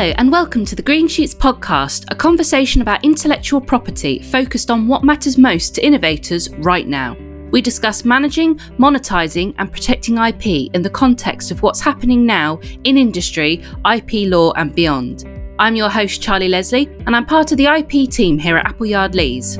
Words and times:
Hello, 0.00 0.14
and 0.16 0.32
welcome 0.32 0.64
to 0.64 0.74
the 0.74 0.80
Green 0.80 1.06
Shoots 1.06 1.34
podcast, 1.34 2.06
a 2.10 2.14
conversation 2.14 2.80
about 2.80 3.04
intellectual 3.04 3.60
property 3.60 4.22
focused 4.22 4.70
on 4.70 4.88
what 4.88 5.04
matters 5.04 5.36
most 5.36 5.74
to 5.74 5.84
innovators 5.84 6.48
right 6.54 6.88
now. 6.88 7.18
We 7.50 7.60
discuss 7.60 8.02
managing, 8.02 8.56
monetizing, 8.78 9.54
and 9.58 9.70
protecting 9.70 10.16
IP 10.16 10.72
in 10.72 10.80
the 10.80 10.88
context 10.88 11.50
of 11.50 11.60
what's 11.60 11.82
happening 11.82 12.24
now 12.24 12.60
in 12.84 12.96
industry, 12.96 13.62
IP 13.92 14.26
law, 14.26 14.52
and 14.52 14.74
beyond. 14.74 15.28
I'm 15.58 15.76
your 15.76 15.90
host, 15.90 16.22
Charlie 16.22 16.48
Leslie, 16.48 16.86
and 17.04 17.14
I'm 17.14 17.26
part 17.26 17.52
of 17.52 17.58
the 17.58 17.66
IP 17.66 18.10
team 18.10 18.38
here 18.38 18.56
at 18.56 18.64
Appleyard 18.64 19.14
Lees. 19.14 19.56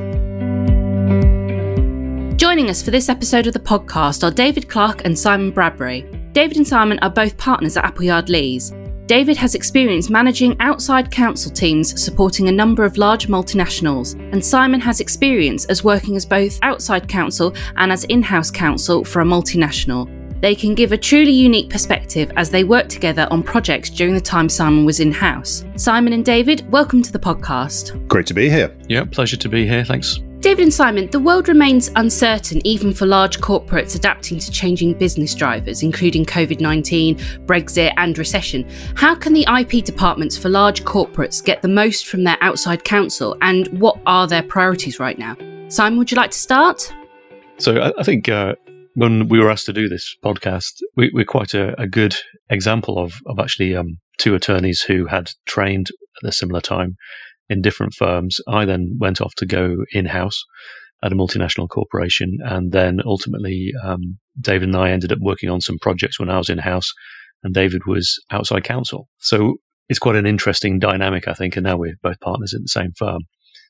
Joining 2.39 2.71
us 2.71 2.81
for 2.81 2.89
this 2.89 3.09
episode 3.09 3.45
of 3.45 3.53
the 3.53 3.59
podcast 3.59 4.23
are 4.23 4.31
David 4.31 4.67
Clark 4.67 5.05
and 5.05 5.19
Simon 5.19 5.51
Bradbury. 5.51 6.01
David 6.31 6.57
and 6.57 6.67
Simon 6.67 6.97
are 7.03 7.11
both 7.11 7.37
partners 7.37 7.77
at 7.77 7.85
Appleyard 7.85 8.27
Lees. 8.27 8.73
David 9.11 9.35
has 9.35 9.55
experience 9.55 10.09
managing 10.09 10.55
outside 10.61 11.11
counsel 11.11 11.51
teams 11.51 12.01
supporting 12.01 12.47
a 12.47 12.51
number 12.53 12.85
of 12.85 12.95
large 12.95 13.27
multinationals, 13.27 14.13
and 14.31 14.45
Simon 14.45 14.79
has 14.79 15.01
experience 15.01 15.65
as 15.65 15.83
working 15.83 16.15
as 16.15 16.25
both 16.25 16.57
outside 16.61 17.09
counsel 17.09 17.53
and 17.75 17.91
as 17.91 18.05
in 18.05 18.23
house 18.23 18.49
counsel 18.49 19.03
for 19.03 19.21
a 19.21 19.25
multinational. 19.25 20.07
They 20.39 20.55
can 20.55 20.75
give 20.75 20.93
a 20.93 20.97
truly 20.97 21.33
unique 21.33 21.69
perspective 21.69 22.31
as 22.37 22.49
they 22.49 22.63
work 22.63 22.87
together 22.87 23.27
on 23.29 23.43
projects 23.43 23.89
during 23.89 24.13
the 24.13 24.21
time 24.21 24.47
Simon 24.47 24.85
was 24.85 25.01
in 25.01 25.11
house. 25.11 25.65
Simon 25.75 26.13
and 26.13 26.23
David, 26.23 26.65
welcome 26.71 27.01
to 27.01 27.11
the 27.11 27.19
podcast. 27.19 28.07
Great 28.07 28.27
to 28.27 28.33
be 28.33 28.49
here. 28.49 28.73
Yeah, 28.87 29.03
pleasure 29.03 29.35
to 29.35 29.49
be 29.49 29.67
here. 29.67 29.83
Thanks. 29.83 30.21
David 30.41 30.63
and 30.63 30.73
Simon, 30.73 31.07
the 31.11 31.19
world 31.19 31.47
remains 31.47 31.91
uncertain 31.95 32.65
even 32.65 32.95
for 32.95 33.05
large 33.05 33.39
corporates 33.41 33.95
adapting 33.95 34.39
to 34.39 34.49
changing 34.49 34.95
business 34.95 35.35
drivers, 35.35 35.83
including 35.83 36.25
COVID 36.25 36.59
19, 36.59 37.15
Brexit, 37.45 37.93
and 37.97 38.17
recession. 38.17 38.67
How 38.95 39.13
can 39.13 39.33
the 39.33 39.45
IP 39.59 39.85
departments 39.85 40.35
for 40.35 40.49
large 40.49 40.83
corporates 40.83 41.45
get 41.45 41.61
the 41.61 41.67
most 41.67 42.07
from 42.07 42.23
their 42.23 42.39
outside 42.41 42.83
counsel, 42.83 43.37
and 43.43 43.67
what 43.79 43.99
are 44.07 44.25
their 44.25 44.41
priorities 44.41 44.99
right 44.99 45.19
now? 45.19 45.37
Simon, 45.67 45.99
would 45.99 46.09
you 46.09 46.17
like 46.17 46.31
to 46.31 46.39
start? 46.39 46.91
So, 47.59 47.93
I, 47.95 48.01
think 48.01 48.27
uh, 48.27 48.55
when 48.95 49.27
we 49.27 49.37
were 49.37 49.51
asked 49.51 49.67
to 49.67 49.73
do 49.73 49.87
this 49.87 50.17
podcast, 50.25 50.81
we, 50.97 51.11
are 51.15 51.23
quite 51.23 51.53
a, 51.53 51.79
a, 51.79 51.87
good 51.87 52.15
example 52.49 52.97
of, 52.97 53.13
of 53.27 53.37
actually 53.37 53.75
um, 53.75 53.99
two 54.17 54.33
attorneys 54.33 54.81
who 54.81 55.05
had 55.05 55.29
trained 55.45 55.89
at 56.23 56.29
a 56.29 56.31
similar 56.31 56.61
time 56.61 56.97
in 57.51 57.61
different 57.61 57.93
firms. 57.93 58.39
I 58.47 58.63
then 58.63 58.97
went 58.97 59.19
off 59.19 59.35
to 59.35 59.45
go 59.45 59.75
in 59.91 60.05
house 60.05 60.41
at 61.03 61.11
a 61.11 61.15
multinational 61.15 61.67
corporation. 61.67 62.37
And 62.43 62.71
then 62.71 62.99
ultimately, 63.05 63.73
um, 63.83 64.17
David 64.39 64.69
and 64.69 64.77
I 64.77 64.91
ended 64.91 65.11
up 65.11 65.19
working 65.19 65.49
on 65.49 65.59
some 65.59 65.77
projects 65.79 66.17
when 66.17 66.29
I 66.29 66.37
was 66.37 66.49
in 66.49 66.59
house, 66.59 66.93
and 67.43 67.53
David 67.53 67.81
was 67.85 68.17
outside 68.31 68.63
counsel. 68.63 69.09
So 69.17 69.55
it's 69.89 69.99
quite 69.99 70.15
an 70.15 70.25
interesting 70.25 70.79
dynamic, 70.79 71.27
I 71.27 71.33
think. 71.33 71.57
And 71.57 71.65
now 71.65 71.75
we're 71.75 71.95
both 72.01 72.19
partners 72.21 72.53
in 72.53 72.61
the 72.61 72.69
same 72.69 72.93
firm. 72.97 73.21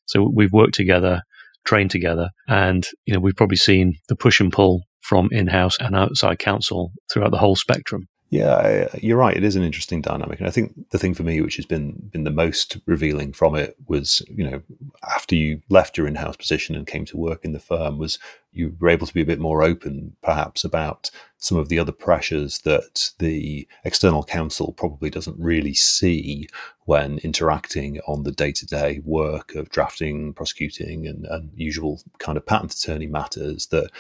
So 0.06 0.32
we've 0.32 0.54
worked 0.54 0.76
together, 0.76 1.24
trained 1.66 1.90
together, 1.90 2.30
and 2.48 2.86
you 3.06 3.14
know 3.14 3.20
we've 3.20 3.36
probably 3.36 3.58
seen 3.58 3.96
the 4.10 4.16
push 4.16 4.40
and 4.40 4.52
pull 4.52 4.84
from 5.02 5.30
in-house 5.32 5.78
and 5.80 5.96
outside 5.96 6.38
counsel 6.38 6.92
throughout 7.12 7.32
the 7.32 7.40
whole 7.40 7.56
spectrum. 7.56 8.08
Yeah, 8.32 8.88
you're 9.02 9.18
right. 9.18 9.36
It 9.36 9.44
is 9.44 9.58
an 9.58 9.64
interesting 9.64 10.02
dynamic, 10.02 10.40
and 10.40 10.48
I 10.48 10.52
think 10.52 10.90
the 10.92 10.98
thing 10.98 11.14
for 11.14 11.24
me, 11.24 11.42
which 11.42 11.58
has 11.58 11.66
been 11.66 12.10
been 12.14 12.24
the 12.24 12.32
most 12.32 12.78
revealing 12.86 13.34
from 13.34 13.56
it, 13.56 13.76
was 13.88 14.22
you 14.30 14.50
know 14.50 14.62
after 15.04 15.36
you 15.36 15.62
left 15.68 15.98
your 15.98 16.08
in-house 16.08 16.38
position 16.38 16.74
and 16.74 16.88
came 16.88 17.04
to 17.08 17.18
work 17.18 17.44
in 17.44 17.52
the 17.52 17.60
firm, 17.60 17.98
was 17.98 18.20
you 18.54 18.74
were 18.80 18.88
able 18.88 19.06
to 19.06 19.14
be 19.14 19.22
a 19.22 19.26
bit 19.26 19.40
more 19.40 19.64
open, 19.64 20.16
perhaps, 20.24 20.64
about 20.64 21.12
some 21.40 21.58
of 21.58 21.68
the 21.68 21.78
other 21.78 21.92
pressures 21.92 22.60
that 22.60 23.12
the 23.20 23.68
external 23.84 24.24
counsel 24.24 24.72
probably 24.72 25.10
doesn't 25.10 25.38
really 25.38 25.74
see 25.74 26.48
when 26.86 27.18
interacting 27.26 28.00
on 28.08 28.24
the 28.24 28.32
day-to-day 28.32 29.02
work 29.04 29.56
of 29.56 29.70
drafting, 29.72 30.34
prosecuting, 30.34 31.06
and, 31.06 31.26
and 31.26 31.52
usual 31.54 32.02
kind 32.20 32.38
of 32.38 32.46
patent 32.46 32.74
attorney 32.74 33.08
matters 33.08 33.68
that 33.68 33.92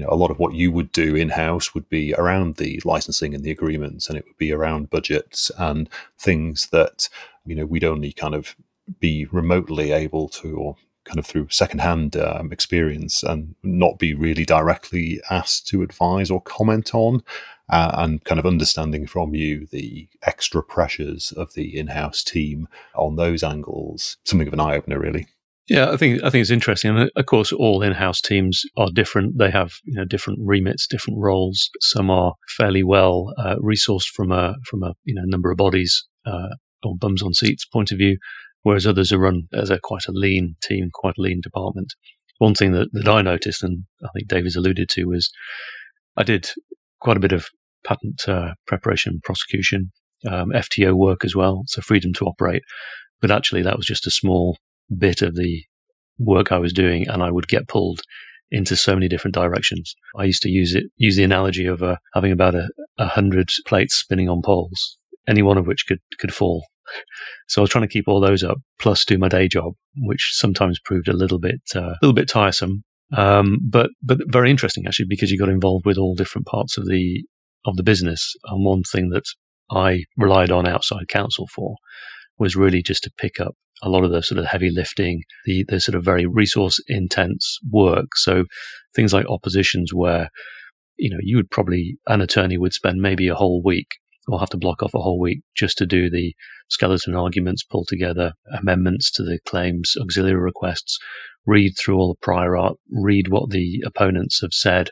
you 0.00 0.06
know, 0.06 0.12
a 0.12 0.16
lot 0.16 0.30
of 0.30 0.38
what 0.38 0.54
you 0.54 0.72
would 0.72 0.90
do 0.92 1.14
in 1.14 1.28
house 1.28 1.74
would 1.74 1.86
be 1.90 2.14
around 2.14 2.56
the 2.56 2.80
licensing 2.86 3.34
and 3.34 3.44
the 3.44 3.50
agreements, 3.50 4.08
and 4.08 4.16
it 4.16 4.24
would 4.26 4.38
be 4.38 4.50
around 4.50 4.88
budgets 4.88 5.50
and 5.58 5.90
things 6.18 6.68
that 6.68 7.10
you 7.44 7.54
know 7.54 7.66
we'd 7.66 7.84
only 7.84 8.10
kind 8.10 8.34
of 8.34 8.56
be 8.98 9.26
remotely 9.26 9.92
able 9.92 10.26
to, 10.30 10.56
or 10.56 10.76
kind 11.04 11.18
of 11.18 11.26
through 11.26 11.48
secondhand 11.50 12.16
um, 12.16 12.50
experience, 12.50 13.22
and 13.22 13.54
not 13.62 13.98
be 13.98 14.14
really 14.14 14.46
directly 14.46 15.20
asked 15.30 15.66
to 15.66 15.82
advise 15.82 16.30
or 16.30 16.40
comment 16.40 16.94
on. 16.94 17.22
Uh, 17.68 17.92
and 17.98 18.24
kind 18.24 18.40
of 18.40 18.46
understanding 18.46 19.06
from 19.06 19.32
you 19.32 19.64
the 19.66 20.08
extra 20.22 20.60
pressures 20.60 21.30
of 21.32 21.54
the 21.54 21.78
in-house 21.78 22.24
team 22.24 22.66
on 22.96 23.14
those 23.14 23.44
angles, 23.44 24.16
something 24.24 24.48
of 24.48 24.54
an 24.54 24.58
eye 24.58 24.74
opener, 24.74 24.98
really. 24.98 25.28
Yeah, 25.70 25.92
I 25.92 25.96
think 25.96 26.20
I 26.24 26.30
think 26.30 26.42
it's 26.42 26.50
interesting, 26.50 26.98
and 26.98 27.10
of 27.14 27.26
course, 27.26 27.52
all 27.52 27.80
in-house 27.80 28.20
teams 28.20 28.64
are 28.76 28.88
different. 28.92 29.38
They 29.38 29.52
have 29.52 29.74
you 29.84 29.94
know 29.94 30.04
different 30.04 30.40
remits, 30.42 30.88
different 30.88 31.20
roles. 31.20 31.70
Some 31.80 32.10
are 32.10 32.34
fairly 32.48 32.82
well 32.82 33.32
uh, 33.38 33.54
resourced 33.62 34.08
from 34.08 34.32
a 34.32 34.56
from 34.68 34.82
a 34.82 34.94
you 35.04 35.14
know 35.14 35.22
number 35.26 35.48
of 35.52 35.58
bodies 35.58 36.04
uh, 36.26 36.48
or 36.82 36.96
bums 36.96 37.22
on 37.22 37.34
seats 37.34 37.64
point 37.64 37.92
of 37.92 37.98
view, 37.98 38.18
whereas 38.64 38.84
others 38.84 39.12
are 39.12 39.20
run 39.20 39.44
as 39.54 39.70
a 39.70 39.78
quite 39.80 40.06
a 40.08 40.12
lean 40.12 40.56
team, 40.60 40.88
quite 40.92 41.14
a 41.16 41.22
lean 41.22 41.40
department. 41.40 41.94
One 42.38 42.54
thing 42.54 42.72
that, 42.72 42.88
that 42.92 43.08
I 43.08 43.22
noticed, 43.22 43.62
and 43.62 43.84
I 44.02 44.08
think 44.12 44.26
David's 44.26 44.56
alluded 44.56 44.88
to, 44.88 45.04
was 45.04 45.30
I 46.16 46.24
did 46.24 46.50
quite 47.00 47.16
a 47.16 47.20
bit 47.20 47.32
of 47.32 47.46
patent 47.86 48.22
uh, 48.26 48.54
preparation, 48.66 49.20
prosecution, 49.22 49.92
um, 50.28 50.48
FTO 50.50 50.94
work 50.94 51.24
as 51.24 51.36
well, 51.36 51.62
so 51.66 51.80
freedom 51.80 52.12
to 52.14 52.24
operate. 52.24 52.62
But 53.20 53.30
actually, 53.30 53.62
that 53.62 53.76
was 53.76 53.86
just 53.86 54.08
a 54.08 54.10
small 54.10 54.56
bit 54.96 55.22
of 55.22 55.34
the 55.34 55.62
work 56.18 56.52
I 56.52 56.58
was 56.58 56.72
doing, 56.72 57.08
and 57.08 57.22
I 57.22 57.30
would 57.30 57.48
get 57.48 57.68
pulled 57.68 58.02
into 58.50 58.76
so 58.76 58.94
many 58.94 59.08
different 59.08 59.34
directions. 59.34 59.94
I 60.16 60.24
used 60.24 60.42
to 60.42 60.50
use 60.50 60.74
it, 60.74 60.84
use 60.96 61.16
the 61.16 61.24
analogy 61.24 61.66
of 61.66 61.82
uh, 61.82 61.96
having 62.14 62.32
about 62.32 62.54
a, 62.54 62.68
a 62.98 63.06
hundred 63.06 63.48
plates 63.66 63.94
spinning 63.94 64.28
on 64.28 64.42
poles, 64.42 64.98
any 65.28 65.42
one 65.42 65.58
of 65.58 65.66
which 65.66 65.86
could 65.86 66.00
could 66.18 66.34
fall. 66.34 66.64
So 67.46 67.60
I 67.60 67.62
was 67.62 67.70
trying 67.70 67.86
to 67.86 67.92
keep 67.92 68.08
all 68.08 68.20
those 68.20 68.42
up, 68.42 68.58
plus 68.80 69.04
do 69.04 69.16
my 69.16 69.28
day 69.28 69.46
job, 69.46 69.74
which 69.96 70.30
sometimes 70.32 70.80
proved 70.84 71.08
a 71.08 71.12
little 71.12 71.38
bit 71.38 71.60
uh, 71.74 71.90
a 71.90 71.98
little 72.02 72.14
bit 72.14 72.28
tiresome, 72.28 72.82
um, 73.16 73.58
but 73.62 73.90
but 74.02 74.18
very 74.26 74.50
interesting 74.50 74.84
actually 74.86 75.06
because 75.08 75.30
you 75.30 75.38
got 75.38 75.48
involved 75.48 75.86
with 75.86 75.98
all 75.98 76.14
different 76.14 76.46
parts 76.46 76.76
of 76.76 76.86
the 76.86 77.24
of 77.64 77.76
the 77.76 77.82
business. 77.82 78.34
And 78.44 78.64
one 78.64 78.82
thing 78.82 79.10
that 79.10 79.24
I 79.70 80.04
relied 80.16 80.50
on 80.50 80.66
outside 80.66 81.08
counsel 81.08 81.48
for 81.54 81.76
was 82.38 82.56
really 82.56 82.82
just 82.82 83.04
to 83.04 83.12
pick 83.16 83.38
up 83.38 83.54
a 83.82 83.88
lot 83.88 84.04
of 84.04 84.10
the 84.10 84.22
sort 84.22 84.38
of 84.38 84.46
heavy 84.46 84.70
lifting, 84.70 85.22
the, 85.44 85.64
the 85.68 85.80
sort 85.80 85.94
of 85.94 86.04
very 86.04 86.26
resource 86.26 86.80
intense 86.88 87.58
work. 87.70 88.16
So 88.16 88.44
things 88.94 89.12
like 89.12 89.26
oppositions 89.26 89.92
where, 89.94 90.30
you 90.96 91.10
know, 91.10 91.18
you 91.20 91.36
would 91.36 91.50
probably, 91.50 91.96
an 92.06 92.20
attorney 92.20 92.58
would 92.58 92.74
spend 92.74 93.00
maybe 93.00 93.28
a 93.28 93.34
whole 93.34 93.62
week 93.62 93.88
or 94.28 94.38
have 94.38 94.50
to 94.50 94.58
block 94.58 94.82
off 94.82 94.94
a 94.94 95.00
whole 95.00 95.18
week 95.18 95.40
just 95.56 95.78
to 95.78 95.86
do 95.86 96.10
the 96.10 96.34
skeleton 96.68 97.14
arguments, 97.14 97.64
pull 97.64 97.84
together 97.84 98.32
amendments 98.56 99.10
to 99.12 99.22
the 99.22 99.38
claims, 99.46 99.94
auxiliary 100.00 100.40
requests, 100.40 100.98
read 101.46 101.72
through 101.78 101.96
all 101.96 102.08
the 102.08 102.24
prior 102.26 102.56
art, 102.56 102.76
read 102.92 103.28
what 103.28 103.50
the 103.50 103.82
opponents 103.86 104.40
have 104.40 104.52
said, 104.52 104.90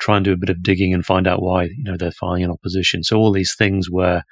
try 0.00 0.16
and 0.16 0.24
do 0.24 0.32
a 0.32 0.36
bit 0.36 0.50
of 0.50 0.62
digging 0.62 0.92
and 0.92 1.06
find 1.06 1.26
out 1.26 1.42
why, 1.42 1.64
you 1.64 1.84
know, 1.84 1.96
they're 1.96 2.10
filing 2.10 2.44
an 2.44 2.50
opposition. 2.50 3.02
So 3.02 3.16
all 3.16 3.32
these 3.32 3.54
things 3.56 3.88
where 3.90 4.24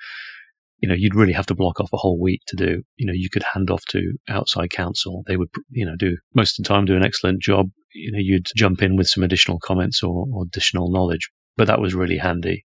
you 0.79 0.89
know, 0.89 0.95
you'd 0.95 1.15
really 1.15 1.33
have 1.33 1.47
to 1.47 1.55
block 1.55 1.81
off 1.81 1.93
a 1.93 1.97
whole 1.97 2.21
week 2.21 2.43
to 2.49 2.57
do. 2.57 2.83
You 2.97 3.07
know, 3.07 3.13
you 3.15 3.31
could 3.31 3.45
hand 3.55 3.71
off 3.71 3.85
to 3.91 4.13
outside 4.29 4.71
counsel. 4.71 5.23
They 5.27 5.37
would, 5.37 5.49
you 5.71 5.87
know, 5.87 5.97
do 5.97 6.17
most 6.35 6.59
of 6.59 6.65
the 6.65 6.69
time 6.69 6.85
do 6.85 6.97
an 6.97 7.05
excellent 7.05 7.41
job. 7.41 7.71
You 7.95 8.13
know, 8.13 8.19
you'd 8.21 8.49
jump 8.55 8.83
in 8.83 8.97
with 8.97 9.09
some 9.09 9.25
additional 9.25 9.59
comments 9.59 10.03
or, 10.03 10.27
or 10.33 10.45
additional 10.45 10.91
knowledge, 10.91 11.31
but 11.57 11.67
that 11.67 11.81
was 11.81 11.95
really 11.95 12.19
handy. 12.19 12.65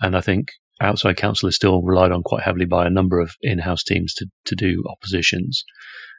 And 0.00 0.16
I 0.16 0.20
think 0.20 0.48
outside 0.80 1.16
counsel 1.16 1.48
is 1.48 1.56
still 1.56 1.82
relied 1.82 2.12
on 2.12 2.22
quite 2.22 2.44
heavily 2.44 2.64
by 2.64 2.86
a 2.86 2.90
number 2.90 3.18
of 3.18 3.34
in-house 3.42 3.82
teams 3.82 4.14
to, 4.14 4.26
to 4.44 4.54
do 4.54 4.84
oppositions. 4.88 5.64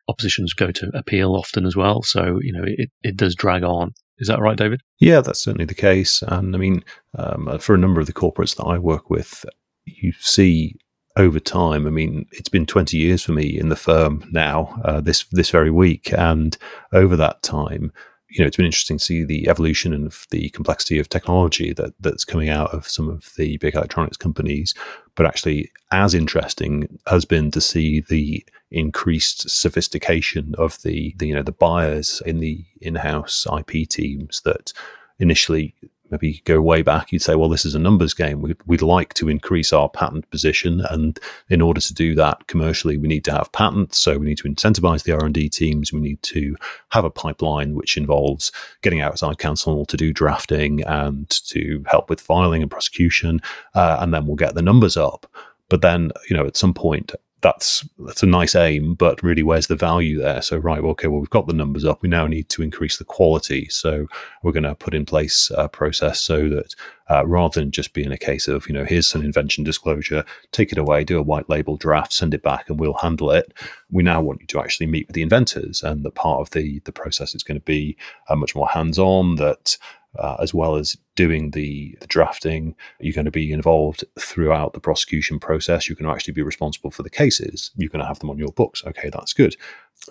Oppositions 0.10 0.54
go 0.54 0.72
to 0.72 0.92
appeal 0.94 1.36
often 1.36 1.66
as 1.66 1.76
well. 1.76 2.02
So, 2.02 2.40
you 2.42 2.52
know, 2.52 2.64
it, 2.66 2.90
it 3.02 3.16
does 3.16 3.36
drag 3.36 3.64
on. 3.64 3.94
Is 4.18 4.28
that 4.28 4.42
right, 4.42 4.58
David? 4.58 4.82
Yeah, 5.00 5.22
that's 5.22 5.40
certainly 5.40 5.64
the 5.64 5.74
case. 5.74 6.22
And 6.28 6.54
I 6.54 6.60
mean, 6.60 6.84
um, 7.18 7.58
for 7.60 7.74
a 7.74 7.78
number 7.78 8.02
of 8.02 8.08
the 8.08 8.14
corporates 8.14 8.58
that 8.58 8.66
I 8.66 8.78
work 8.78 9.10
with, 9.10 9.46
you 9.86 10.12
see 10.20 10.76
over 11.16 11.40
time. 11.40 11.88
I 11.88 11.90
mean, 11.90 12.28
it's 12.32 12.50
been 12.50 12.66
20 12.66 12.98
years 12.98 13.24
for 13.24 13.32
me 13.32 13.60
in 13.60 13.70
the 13.70 13.76
firm 13.76 14.28
now, 14.32 14.80
uh, 14.86 15.02
this 15.02 15.26
this 15.32 15.50
very 15.50 15.72
week, 15.72 16.14
and 16.14 16.58
over 16.94 17.16
that 17.16 17.42
time, 17.42 17.92
you 18.30 18.42
know, 18.42 18.48
it's 18.48 18.58
been 18.58 18.66
interesting 18.66 18.98
to 18.98 19.04
see 19.04 19.24
the 19.24 19.50
evolution 19.50 19.94
of 20.06 20.28
the 20.30 20.50
complexity 20.50 21.00
of 21.00 21.10
technology 21.10 21.74
that 21.74 21.94
that's 22.00 22.24
coming 22.24 22.50
out 22.50 22.72
of 22.74 22.88
some 22.88 23.10
of 23.10 23.32
the 23.38 23.58
big 23.58 23.76
electronics 23.76 24.18
companies. 24.18 24.76
But 25.16 25.26
actually, 25.26 25.72
as 25.92 26.14
interesting 26.14 27.00
has 27.08 27.26
been 27.26 27.52
to 27.52 27.62
see 27.62 28.02
the 28.02 28.46
increased 28.72 29.50
sophistication 29.50 30.54
of 30.58 30.82
the, 30.84 31.16
the 31.18 31.28
you 31.28 31.34
know 31.34 31.44
the 31.44 31.52
buyers 31.52 32.22
in 32.26 32.40
the 32.40 32.64
in-house 32.82 33.48
IP 33.58 33.90
teams 33.90 34.42
that 34.42 34.74
initially 35.18 35.74
maybe 36.12 36.42
go 36.46 36.62
way 36.62 36.82
back, 36.82 37.12
you'd 37.12 37.22
say, 37.22 37.36
well, 37.36 37.50
this 37.50 37.66
is 37.66 37.76
a 37.76 37.80
numbers 37.80 38.14
game. 38.14 38.42
We'd, 38.42 38.58
we'd 38.66 38.82
like 38.82 39.14
to 39.16 39.30
increase 39.30 39.72
our 39.74 39.90
patent 39.90 40.30
position, 40.30 40.82
and 40.90 41.20
in 41.50 41.62
order 41.62 41.82
to 41.82 41.94
do 41.94 42.16
that 42.16 42.48
commercially, 42.48 42.98
we 42.98 43.08
need 43.08 43.26
to 43.26 43.32
have 43.32 43.52
patents. 43.52 43.98
So 43.98 44.18
we 44.18 44.26
need 44.26 44.38
to 44.40 44.50
incentivize 44.50 45.04
the 45.04 45.14
R 45.14 45.26
and 45.26 45.34
D 45.34 45.50
teams. 45.50 45.94
We 45.94 46.00
need 46.00 46.22
to 46.24 46.56
have 46.90 47.06
a 47.06 47.10
pipeline 47.10 47.76
which 47.76 47.98
involves 47.98 48.52
getting 48.82 49.02
outside 49.02 49.38
counsel 49.38 49.86
to 49.86 49.98
do 49.98 50.14
drafting 50.14 50.82
and 50.84 51.30
to 51.48 51.84
help 51.88 52.10
with 52.10 52.22
filing 52.22 52.62
and 52.62 52.72
prosecution, 52.72 53.42
uh, 53.76 53.98
and 54.00 54.14
then 54.14 54.26
we'll 54.26 54.36
get 54.36 54.56
the 54.56 54.62
numbers 54.62 54.98
up. 54.98 55.26
But 55.70 55.82
then, 55.82 56.12
you 56.30 56.36
know, 56.36 56.48
at 56.48 56.58
some 56.58 56.74
point, 56.74 57.14
that's 57.42 57.88
that's 58.00 58.24
a 58.24 58.28
nice 58.28 58.56
aim, 58.56 58.96
but 58.96 59.22
really, 59.24 59.44
where's 59.44 59.68
the 59.68 59.76
value 59.76 60.20
there? 60.20 60.42
So, 60.42 60.58
right, 60.58 60.82
well, 60.82 60.92
okay, 60.92 61.08
well, 61.08 61.20
we've 61.20 61.30
got 61.30 61.48
the 61.48 61.54
numbers 61.54 61.86
up. 61.86 62.02
We 62.02 62.10
now 62.10 62.28
need 62.28 62.50
to 62.50 62.62
increase 62.62 62.98
the 62.98 63.06
quality. 63.06 63.68
So, 63.70 64.08
we're 64.44 64.52
going 64.52 64.64
to 64.64 64.76
put 64.76 64.94
in 64.94 65.06
place 65.06 65.52
a 65.56 65.70
process 65.70 66.20
so 66.20 66.50
that 66.50 66.76
uh, 67.10 67.26
rather 67.26 67.60
than 67.60 67.72
just 67.72 67.94
being 67.94 68.12
a 68.12 68.18
case 68.18 68.48
of, 68.48 68.68
you 68.68 68.74
know, 68.74 68.86
here's 68.86 69.16
an 69.16 69.24
invention 69.24 69.64
disclosure, 69.64 70.24
take 70.52 70.72
it 70.72 70.78
away, 70.78 71.04
do 71.04 71.18
a 71.18 71.24
white 71.24 71.50
label 71.50 71.76
draft, 71.76 72.14
send 72.14 72.34
it 72.34 72.44
back, 72.44 72.70
and 72.70 72.80
we'll 72.80 72.94
handle 72.94 73.32
it. 73.32 73.54
We 73.90 74.04
now 74.04 74.22
want 74.22 74.42
you 74.42 74.48
to 74.48 74.60
actually 74.60 74.88
meet 74.88 75.08
with 75.08 75.16
the 75.16 75.24
inventors, 75.24 75.82
and 75.82 76.04
that 76.04 76.16
part 76.16 76.42
of 76.42 76.52
the 76.52 76.80
the 76.86 76.92
process 76.92 77.34
is 77.34 77.44
going 77.44 77.60
to 77.60 77.66
be 77.66 77.98
uh, 78.28 78.36
much 78.36 78.56
more 78.56 78.68
hands 78.68 79.00
on. 79.00 79.36
That 79.36 79.78
uh, 80.18 80.38
as 80.40 80.54
well 80.54 80.76
as 80.76 80.98
doing 81.16 81.52
the, 81.52 81.96
the, 82.02 82.08
drafting. 82.08 82.76
You're 83.00 83.14
going 83.14 83.26
to 83.26 83.32
be 83.32 83.52
involved 83.52 84.04
throughout 84.20 84.74
the 84.74 84.80
prosecution 84.80 85.40
process. 85.40 85.88
You're 85.88 85.96
going 85.96 86.08
to 86.08 86.14
actually 86.14 86.34
be 86.34 86.42
responsible 86.42 86.92
for 86.92 87.04
the 87.04 87.10
cases. 87.10 87.72
You're 87.76 87.90
going 87.90 88.02
to 88.02 88.08
have 88.08 88.20
them 88.20 88.30
on 88.30 88.40
your 88.40 88.52
books. 88.52 88.84
Okay, 88.86 89.10
that's 89.10 89.34
good. 89.34 89.56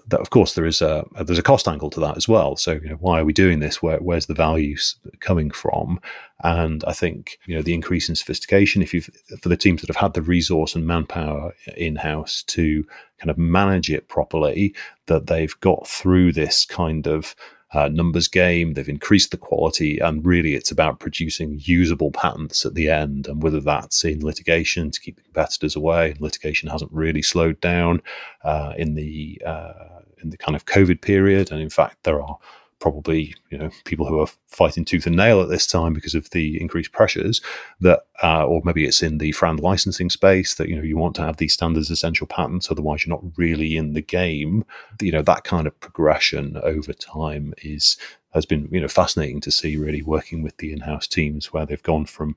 That, 0.08 0.20
of 0.20 0.30
course, 0.30 0.54
there 0.54 0.66
is 0.66 0.82
a 0.82 1.04
there's 1.24 1.38
a 1.38 1.42
cost 1.42 1.66
angle 1.66 1.88
to 1.90 2.00
that 2.00 2.16
as 2.16 2.28
well. 2.28 2.56
So, 2.56 2.72
you 2.72 2.90
know, 2.90 2.98
why 3.00 3.20
are 3.20 3.24
we 3.24 3.32
doing 3.32 3.60
this? 3.60 3.82
Where, 3.82 3.98
where's 3.98 4.26
the 4.26 4.34
value 4.34 4.76
coming 5.20 5.50
from? 5.50 5.98
And 6.44 6.84
I 6.86 6.92
think 6.92 7.38
you 7.46 7.56
know 7.56 7.62
the 7.62 7.74
increase 7.74 8.08
in 8.08 8.14
sophistication. 8.14 8.82
If 8.82 8.92
you've 8.92 9.08
for 9.40 9.48
the 9.48 9.56
teams 9.56 9.80
that 9.80 9.88
have 9.88 9.96
had 9.96 10.12
the 10.12 10.22
resource 10.22 10.74
and 10.74 10.86
manpower 10.86 11.54
in 11.74 11.96
house 11.96 12.42
to 12.48 12.86
kind 13.18 13.30
of 13.30 13.38
manage 13.38 13.90
it 13.90 14.08
properly, 14.08 14.74
that 15.06 15.26
they've 15.26 15.58
got 15.60 15.88
through 15.88 16.32
this 16.32 16.66
kind 16.66 17.06
of 17.06 17.34
uh, 17.73 17.88
numbers 17.88 18.29
game. 18.29 18.75
They've 18.75 18.88
increased 18.88 19.31
the 19.31 19.37
quality, 19.37 19.99
and 19.99 20.25
really 20.25 20.55
it's 20.55 20.70
about 20.70 21.00
producing 21.00 21.61
usable 21.62 22.11
patents 22.11 22.65
at 22.65 22.75
the 22.75 22.88
end. 22.88 23.26
And 23.26 23.43
whether 23.43 23.61
that's 23.61 24.05
in 24.05 24.25
litigation 24.25 24.91
to 24.91 25.00
keep 25.00 25.17
the 25.17 25.23
competitors 25.23 25.76
away, 25.76 26.15
litigation 26.19 26.69
hasn't 26.69 26.93
really 26.93 27.23
slowed 27.23 27.61
down 27.61 28.03
uh, 28.43 28.73
in 28.76 28.94
the 28.94 29.41
uh, 29.44 30.00
in 30.23 30.31
the 30.31 30.38
kind 30.38 30.56
of 30.56 30.67
COVID 30.67 31.00
period, 31.00 31.53
and 31.53 31.61
in 31.61 31.70
fact 31.70 32.03
there 32.05 32.20
are 32.20 32.38
probably 32.80 33.34
you 33.50 33.58
know 33.58 33.70
people 33.84 34.06
who 34.06 34.20
are 34.20 34.28
fighting 34.48 34.84
tooth 34.84 35.06
and 35.06 35.16
nail 35.16 35.40
at 35.40 35.48
this 35.48 35.66
time 35.66 35.92
because 35.92 36.14
of 36.14 36.30
the 36.30 36.60
increased 36.60 36.92
pressures 36.92 37.40
that 37.80 38.00
uh, 38.22 38.44
or 38.44 38.60
maybe 38.64 38.84
it's 38.84 39.02
in 39.02 39.19
the 39.19 39.32
FRAND 39.32 39.60
licensing 39.60 40.10
space 40.10 40.54
that 40.54 40.69
you 40.69 40.76
know 40.76 40.82
you 40.82 40.96
want 40.96 41.14
to 41.16 41.22
have 41.22 41.38
these 41.38 41.54
standards 41.54 41.90
essential 41.90 42.26
patents 42.26 42.70
otherwise 42.70 43.04
you're 43.04 43.16
not 43.16 43.25
really 43.36 43.76
in 43.76 43.94
the 43.94 44.02
game. 44.02 44.64
You 45.00 45.12
know 45.12 45.22
that 45.22 45.44
kind 45.44 45.66
of 45.66 45.78
progression 45.80 46.58
over 46.62 46.92
time 46.92 47.54
is 47.58 47.96
has 48.34 48.46
been 48.46 48.69
you 48.70 48.81
know 48.81 48.88
fascinating 48.88 49.40
to 49.40 49.50
see 49.50 49.76
really 49.76 50.02
working 50.02 50.42
with 50.42 50.56
the 50.58 50.72
in-house 50.72 51.06
teams 51.06 51.52
where 51.52 51.66
they've 51.66 51.82
gone 51.82 52.06
from 52.06 52.36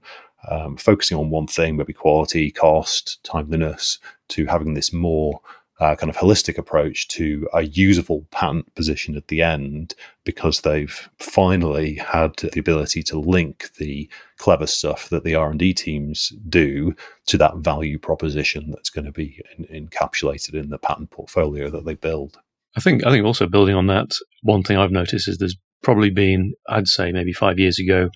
um, 0.50 0.76
focusing 0.78 1.18
on 1.18 1.30
one 1.30 1.48
thing 1.48 1.78
maybe 1.78 1.94
quality 1.94 2.50
cost 2.50 3.24
timeliness 3.24 4.00
to 4.30 4.46
having 4.46 4.74
this 4.74 4.92
more 4.92 5.42
uh, 5.82 5.96
kind 5.96 6.12
of 6.12 6.16
holistic 6.16 6.60
approach 6.60 7.08
to 7.08 7.50
a 7.54 7.64
usable 7.64 8.24
patent 8.30 8.74
position 8.76 9.18
at 9.18 9.28
the 9.30 9.42
end 9.42 9.96
because 10.24 10.62
they've 10.62 11.10
finally 11.18 11.96
had 11.96 12.36
the 12.38 12.60
ability 12.60 13.02
to 13.02 13.20
link 13.20 13.72
the 13.80 14.08
clever 14.38 14.68
stuff 14.68 15.10
that 15.10 15.24
the 15.24 15.34
r&d 15.34 15.74
teams 15.74 16.32
do 16.48 16.94
to 17.26 17.36
that 17.36 17.58
value 17.58 17.98
proposition 17.98 18.70
that's 18.70 18.92
going 18.92 19.06
to 19.06 19.12
be 19.12 19.42
in, 19.58 19.88
encapsulated 19.88 20.54
in 20.54 20.70
the 20.70 20.78
patent 20.78 21.10
portfolio 21.10 21.68
that 21.70 21.84
they 21.84 21.96
build. 21.96 22.38
I 22.78 22.80
think 22.80 23.04
i 23.06 23.10
think 23.10 23.26
also 23.26 23.48
building 23.48 23.76
on 23.76 23.88
that 23.88 24.12
one 24.44 24.62
thing 24.62 24.78
i've 24.78 24.92
noticed 24.92 25.28
is 25.28 25.40
there's 25.40 25.58
probably 25.82 26.12
been 26.12 26.54
i'd 26.70 26.88
say 26.88 27.12
maybe 27.12 27.34
five 27.34 27.58
years 27.58 27.80
ago 27.80 28.10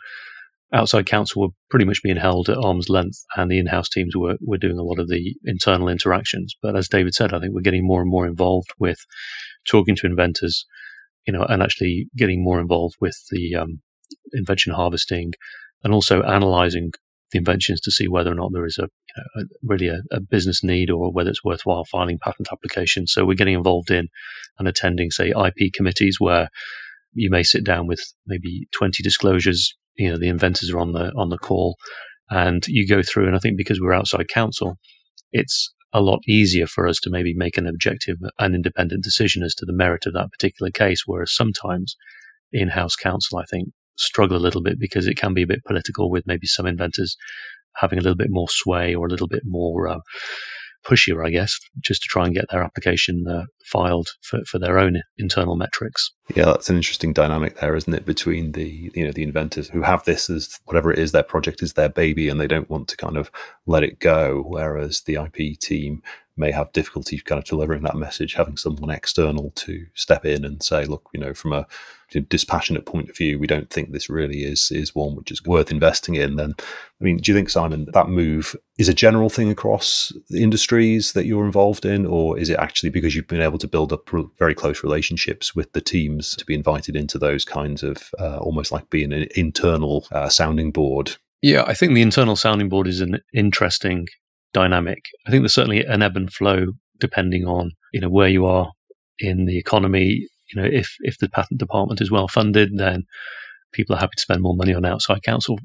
outside 0.74 1.06
counsel 1.06 1.42
were 1.42 1.54
pretty 1.70 1.86
much 1.86 2.04
being 2.04 2.18
held 2.18 2.50
at 2.50 2.58
arm's 2.58 2.90
length, 2.90 3.24
and 3.36 3.50
the 3.50 3.60
in-house 3.60 3.90
teams 3.90 4.16
were 4.16 4.38
were 4.42 4.58
doing 4.58 4.78
a 4.78 4.84
lot 4.84 5.00
of 5.00 5.08
the 5.08 5.36
internal 5.46 5.88
interactions. 5.88 6.56
But 6.62 6.76
as 6.76 6.90
David 6.90 7.14
said, 7.14 7.34
I 7.34 7.40
think 7.40 7.54
we're 7.54 7.62
getting 7.62 7.86
more 7.86 8.02
and 8.02 8.10
more 8.10 8.28
involved 8.28 8.70
with 8.80 9.00
talking 9.68 9.96
to 9.98 10.08
inventors, 10.08 10.66
you 11.26 11.34
know, 11.34 11.44
and 11.44 11.62
actually 11.62 12.08
getting 12.18 12.44
more 12.44 12.60
involved 12.60 12.96
with 13.00 13.18
the 13.32 13.56
um, 13.56 13.82
invention 14.34 14.74
harvesting, 14.74 15.34
and 15.84 15.94
also 15.94 16.24
analyzing 16.24 16.92
the 17.32 17.40
inventions 17.40 17.82
to 17.82 17.92
see 17.92 18.08
whether 18.08 18.32
or 18.32 18.36
not 18.36 18.52
there 18.54 18.66
is 18.66 18.78
a, 18.78 18.84
you 18.84 19.16
know, 19.18 19.42
a 19.42 19.46
really 19.64 19.88
a, 19.88 20.02
a, 20.12 20.22
business 20.22 20.64
need 20.64 20.92
or 20.92 21.12
whether 21.12 21.30
it's 21.30 21.44
worthwhile 21.44 21.84
filing 21.86 22.20
patent 22.20 22.48
applications. 22.52 23.12
So 23.12 23.26
we're 23.26 23.34
getting 23.34 23.56
involved 23.56 23.90
in 23.90 24.10
and 24.60 24.68
attending, 24.68 25.10
say, 25.10 25.30
IP 25.30 25.74
committees 25.74 26.18
where 26.20 26.50
you 27.14 27.32
may 27.32 27.42
sit 27.42 27.64
down 27.64 27.88
with 27.88 28.02
maybe 28.28 28.68
20 28.74 29.02
disclosures 29.02 29.76
you 29.98 30.10
know 30.10 30.18
the 30.18 30.30
inventors 30.30 30.72
are 30.72 30.80
on 30.80 30.94
the 30.94 31.12
on 31.16 31.30
the 31.30 31.38
call, 31.38 31.78
and 32.30 32.66
you 32.68 32.88
go 32.88 33.02
through. 33.02 33.28
And 33.28 33.36
I 33.36 33.40
think 33.40 33.58
because 33.58 33.80
we're 33.80 33.94
outside 33.94 34.28
counsel, 34.28 34.78
it's 35.32 35.74
a 35.94 36.02
lot 36.02 36.20
easier 36.28 36.68
for 36.68 36.88
us 36.88 37.00
to 37.00 37.10
maybe 37.10 37.34
make 37.34 37.58
an 37.58 37.68
objective 37.68 38.18
and 38.38 38.54
independent 38.54 39.04
decision 39.04 39.44
as 39.44 39.56
to 39.56 39.66
the 39.66 39.74
merit 39.74 40.06
of 40.06 40.14
that 40.14 40.32
particular 40.32 40.70
case. 40.70 41.04
Whereas 41.06 41.34
sometimes 41.34 41.96
in-house 42.52 42.96
counsel, 42.96 43.38
I 43.38 43.46
think, 43.46 43.70
struggle 43.98 44.38
a 44.38 44.40
little 44.40 44.62
bit 44.62 44.80
because 44.80 45.08
it 45.08 45.18
can 45.18 45.34
be 45.34 45.44
a 45.44 45.48
bit 45.48 45.64
political 45.64 46.10
with 46.10 46.28
maybe 46.28 46.48
some 46.48 46.66
inventors 46.66 47.16
having 47.78 47.98
a 47.98 48.02
little 48.02 48.18
bit 48.18 48.30
more 48.30 48.50
sway 48.50 48.94
or 48.94 49.06
a 49.06 49.10
little 49.10 49.28
bit 49.28 49.44
more 49.46 49.88
uh, 49.88 50.00
pushier, 50.86 51.26
I 51.26 51.30
guess, 51.30 51.58
just 51.82 52.02
to 52.04 52.08
try 52.10 52.26
and 52.26 52.36
get 52.36 52.46
their 52.52 52.64
application 52.64 53.26
uh, 53.30 53.44
filed 53.66 54.10
for, 54.22 54.40
for 54.46 54.60
their 54.60 54.78
own 54.78 55.02
internal 55.18 55.56
metrics. 55.56 56.12
Yeah, 56.36 56.46
that's 56.46 56.70
an 56.70 56.76
interesting 56.76 57.14
dynamic 57.14 57.60
there, 57.60 57.76
isn't 57.76 57.94
it? 57.94 58.06
Between 58.06 58.54
the 58.54 58.92
you 58.94 59.06
know 59.06 59.12
the 59.12 59.24
inventors 59.24 59.70
who 59.70 59.82
have 59.82 60.04
this 60.06 60.30
as 60.30 60.60
whatever 60.66 60.92
it 60.92 61.00
is 61.00 61.12
their 61.12 61.24
project 61.24 61.62
is 61.62 61.74
their 61.74 61.90
baby, 61.90 62.30
and 62.30 62.40
they 62.40 62.48
don't 62.48 62.70
want 62.70 62.88
to 62.90 62.98
kind 62.98 63.18
of 63.18 63.32
let 63.66 63.84
it 63.84 64.00
go, 64.00 64.44
whereas 64.48 65.02
the 65.02 65.16
IP 65.16 65.60
team 65.60 66.02
may 66.38 66.52
have 66.52 66.72
difficulty 66.74 67.18
kind 67.20 67.40
of 67.40 67.46
delivering 67.46 67.84
that 67.84 67.96
message, 67.96 68.34
having 68.34 68.58
someone 68.58 68.90
external 68.90 69.52
to 69.56 69.86
step 69.94 70.26
in 70.26 70.44
and 70.44 70.62
say, 70.62 70.84
look, 70.86 71.10
you 71.14 71.20
know, 71.20 71.34
from 71.34 71.54
a 71.54 71.66
dispassionate 72.30 72.86
point 72.86 73.10
of 73.10 73.18
view, 73.18 73.40
we 73.40 73.48
don't 73.48 73.70
think 73.70 73.92
this 73.92 74.10
really 74.10 74.44
is 74.44 74.72
is 74.72 74.96
one 74.96 75.16
which 75.16 75.32
is 75.32 75.44
worth 75.44 75.72
investing 75.72 76.16
in. 76.16 76.36
Then, 76.36 76.54
I 76.60 77.04
mean, 77.04 77.18
do 77.18 77.32
you 77.32 77.38
think 77.38 77.50
Simon 77.50 77.88
that 77.94 78.10
move 78.10 78.56
is 78.78 78.90
a 78.90 78.94
general 78.94 79.30
thing 79.30 79.50
across 79.50 80.14
the 80.30 80.44
industries 80.44 81.14
that 81.14 81.26
you're 81.26 81.46
involved 81.46 81.86
in, 81.86 82.06
or 82.06 82.38
is 82.38 82.50
it 82.50 82.60
actually 82.60 82.90
because 82.90 83.16
you've 83.16 83.28
been 83.28 83.42
able 83.42 83.55
to 83.58 83.68
build 83.68 83.94
up 83.94 84.10
very 84.38 84.54
close 84.54 84.84
relationships 84.84 85.56
with 85.56 85.72
the 85.74 85.82
teams 85.82 86.36
to 86.36 86.46
be 86.46 86.54
invited 86.54 86.96
into 86.96 87.18
those 87.18 87.46
kinds 87.46 87.84
of 87.84 88.10
uh, 88.20 88.38
almost 88.38 88.72
like 88.72 88.90
being 88.90 89.14
an 89.14 89.28
internal 89.36 90.08
uh, 90.12 90.30
sounding 90.30 90.72
board? 90.72 91.18
Yeah, 91.42 91.64
I 91.68 91.74
think 91.74 91.94
the 91.94 92.02
internal 92.02 92.36
sounding 92.36 92.70
board 92.70 92.88
is 92.88 93.02
an 93.02 93.20
interesting 93.34 94.08
dynamic. 94.54 95.04
I 95.28 95.32
think 95.32 95.44
there's 95.44 95.54
certainly 95.54 95.84
an 95.84 96.02
ebb 96.02 96.16
and 96.16 96.32
flow 96.32 96.68
depending 97.00 97.46
on 97.46 97.72
you 97.94 98.00
know 98.00 98.10
where 98.10 98.30
you 98.30 98.46
are 98.46 98.72
in 99.20 99.46
the 99.46 99.58
economy. 99.58 100.28
You 100.54 100.62
know, 100.62 100.68
if 100.72 100.96
if 101.02 101.18
the 101.20 101.30
patent 101.30 101.60
department 101.60 102.02
is 102.02 102.12
well 102.12 102.28
funded, 102.28 102.78
then 102.78 103.04
people 103.74 103.96
are 103.96 104.00
happy 104.00 104.16
to 104.16 104.22
spend 104.22 104.42
more 104.42 104.56
money 104.56 104.74
on 104.74 104.86
outside 104.86 105.24
counsel. 105.24 105.60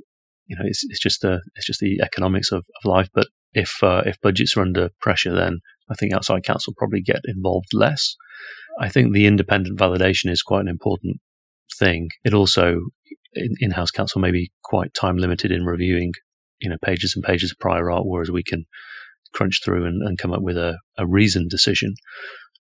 You 0.47 0.56
know, 0.56 0.64
it's 0.64 0.85
it's 0.88 1.00
just 1.00 1.23
the 1.23 1.40
it's 1.54 1.66
just 1.66 1.80
the 1.80 2.00
economics 2.02 2.52
of, 2.52 2.59
of 2.59 2.85
life. 2.85 3.09
But 3.14 3.28
if 3.54 3.82
uh, 3.82 4.02
if 4.06 4.20
budgets 4.20 4.56
are 4.56 4.62
under 4.62 4.90
pressure, 5.00 5.35
then 5.35 5.61
I 5.90 5.94
think 5.94 6.12
outside 6.12 6.44
counsel 6.44 6.75
probably 6.76 7.00
get 7.00 7.20
involved 7.25 7.73
less. 7.73 8.16
I 8.78 8.88
think 8.88 9.12
the 9.12 9.26
independent 9.26 9.78
validation 9.78 10.30
is 10.30 10.42
quite 10.42 10.61
an 10.61 10.68
important 10.68 11.18
thing. 11.78 12.11
It 12.25 12.35
also 12.35 12.80
in 13.35 13.70
house 13.70 13.90
counsel 13.90 14.20
may 14.20 14.30
be 14.30 14.50
quite 14.64 14.92
time 14.94 15.16
limited 15.16 15.52
in 15.52 15.64
reviewing 15.64 16.12
you 16.61 16.68
know 16.68 16.76
pages 16.82 17.14
and 17.14 17.25
pages 17.25 17.50
of 17.50 17.59
prior 17.59 17.90
art, 17.90 18.04
whereas 18.06 18.30
we 18.30 18.42
can 18.42 18.64
crunch 19.32 19.61
through 19.64 19.87
and, 19.87 20.02
and 20.06 20.18
come 20.18 20.32
up 20.32 20.42
with 20.42 20.56
a, 20.56 20.78
a, 20.99 21.06
reasoned 21.06 21.49
decision. 21.50 21.94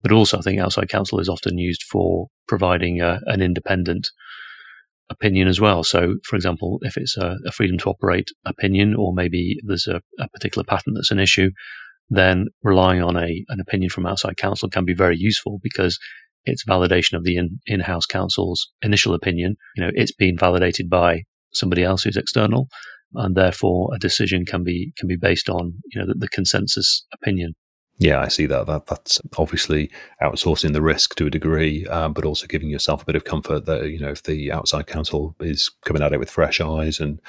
But 0.03 0.12
also, 0.12 0.38
I 0.38 0.41
think 0.41 0.59
outside 0.59 0.89
counsel 0.89 1.19
is 1.19 1.27
often 1.27 1.57
used 1.57 1.83
for 1.83 2.27
providing 2.48 3.01
a, 3.01 3.19
an 3.25 3.41
independent 3.41 4.09
opinion 5.09 5.48
as 5.48 5.59
well. 5.59 5.83
So, 5.83 6.15
for 6.24 6.36
example, 6.36 6.77
if 6.83 6.95
it's 6.95 7.17
a, 7.17 7.38
a 7.45 7.51
freedom 7.51 7.77
to 7.79 7.89
operate 7.89 8.29
opinion, 8.45 8.95
or 8.95 9.13
maybe 9.13 9.57
there's 9.65 9.88
a, 9.88 10.01
a, 10.19 10.29
particular 10.29 10.63
patent 10.63 10.95
that's 10.95 11.12
an 11.12 11.19
issue, 11.19 11.50
then 12.09 12.47
relying 12.63 13.01
on 13.01 13.15
a 13.15 13.45
an 13.49 13.59
opinion 13.59 13.89
from 13.89 14.05
outside 14.05 14.37
counsel 14.37 14.69
can 14.69 14.85
be 14.85 14.93
very 14.93 15.15
useful 15.17 15.59
because 15.61 15.99
it's 16.45 16.65
validation 16.65 17.13
of 17.13 17.23
the 17.23 17.35
in, 17.35 17.59
in-house 17.65 18.05
counsel's 18.05 18.71
initial 18.81 19.13
opinion. 19.13 19.55
You 19.75 19.83
know, 19.83 19.91
it's 19.93 20.13
been 20.13 20.37
validated 20.37 20.89
by 20.89 21.23
somebody 21.53 21.83
else 21.83 22.03
who's 22.03 22.17
external, 22.17 22.67
and 23.13 23.35
therefore 23.35 23.89
a 23.93 23.99
decision 23.99 24.45
can 24.45 24.63
be 24.63 24.93
can 24.97 25.07
be 25.07 25.17
based 25.17 25.49
on 25.49 25.73
you 25.93 26.01
know 26.01 26.07
the, 26.07 26.15
the 26.17 26.29
consensus 26.29 27.05
opinion. 27.13 27.53
Yeah, 28.01 28.22
I 28.22 28.29
see 28.29 28.46
that. 28.46 28.65
That 28.68 28.86
that's 28.86 29.20
obviously 29.38 29.91
outsourcing 30.22 30.72
the 30.72 30.82
risk 30.82 31.15
to 31.15 31.27
a 31.27 31.29
degree, 31.29 31.86
um, 31.88 32.13
but 32.13 32.24
also 32.24 32.48
giving 32.48 32.70
yourself 32.70 33.01
a 33.01 33.06
bit 33.06 33.18
of 33.18 33.25
comfort 33.25 33.65
that 33.65 33.89
you 33.89 34.00
know 34.00 34.10
if 34.10 34.24
the 34.24 34.53
outside 34.53 34.88
counsel 34.88 35.36
is 35.41 35.70
coming 35.84 36.01
at 36.01 36.13
it 36.13 36.20
with 36.20 36.29
fresh 36.29 36.62
eyes 36.62 37.01
and 37.01 37.20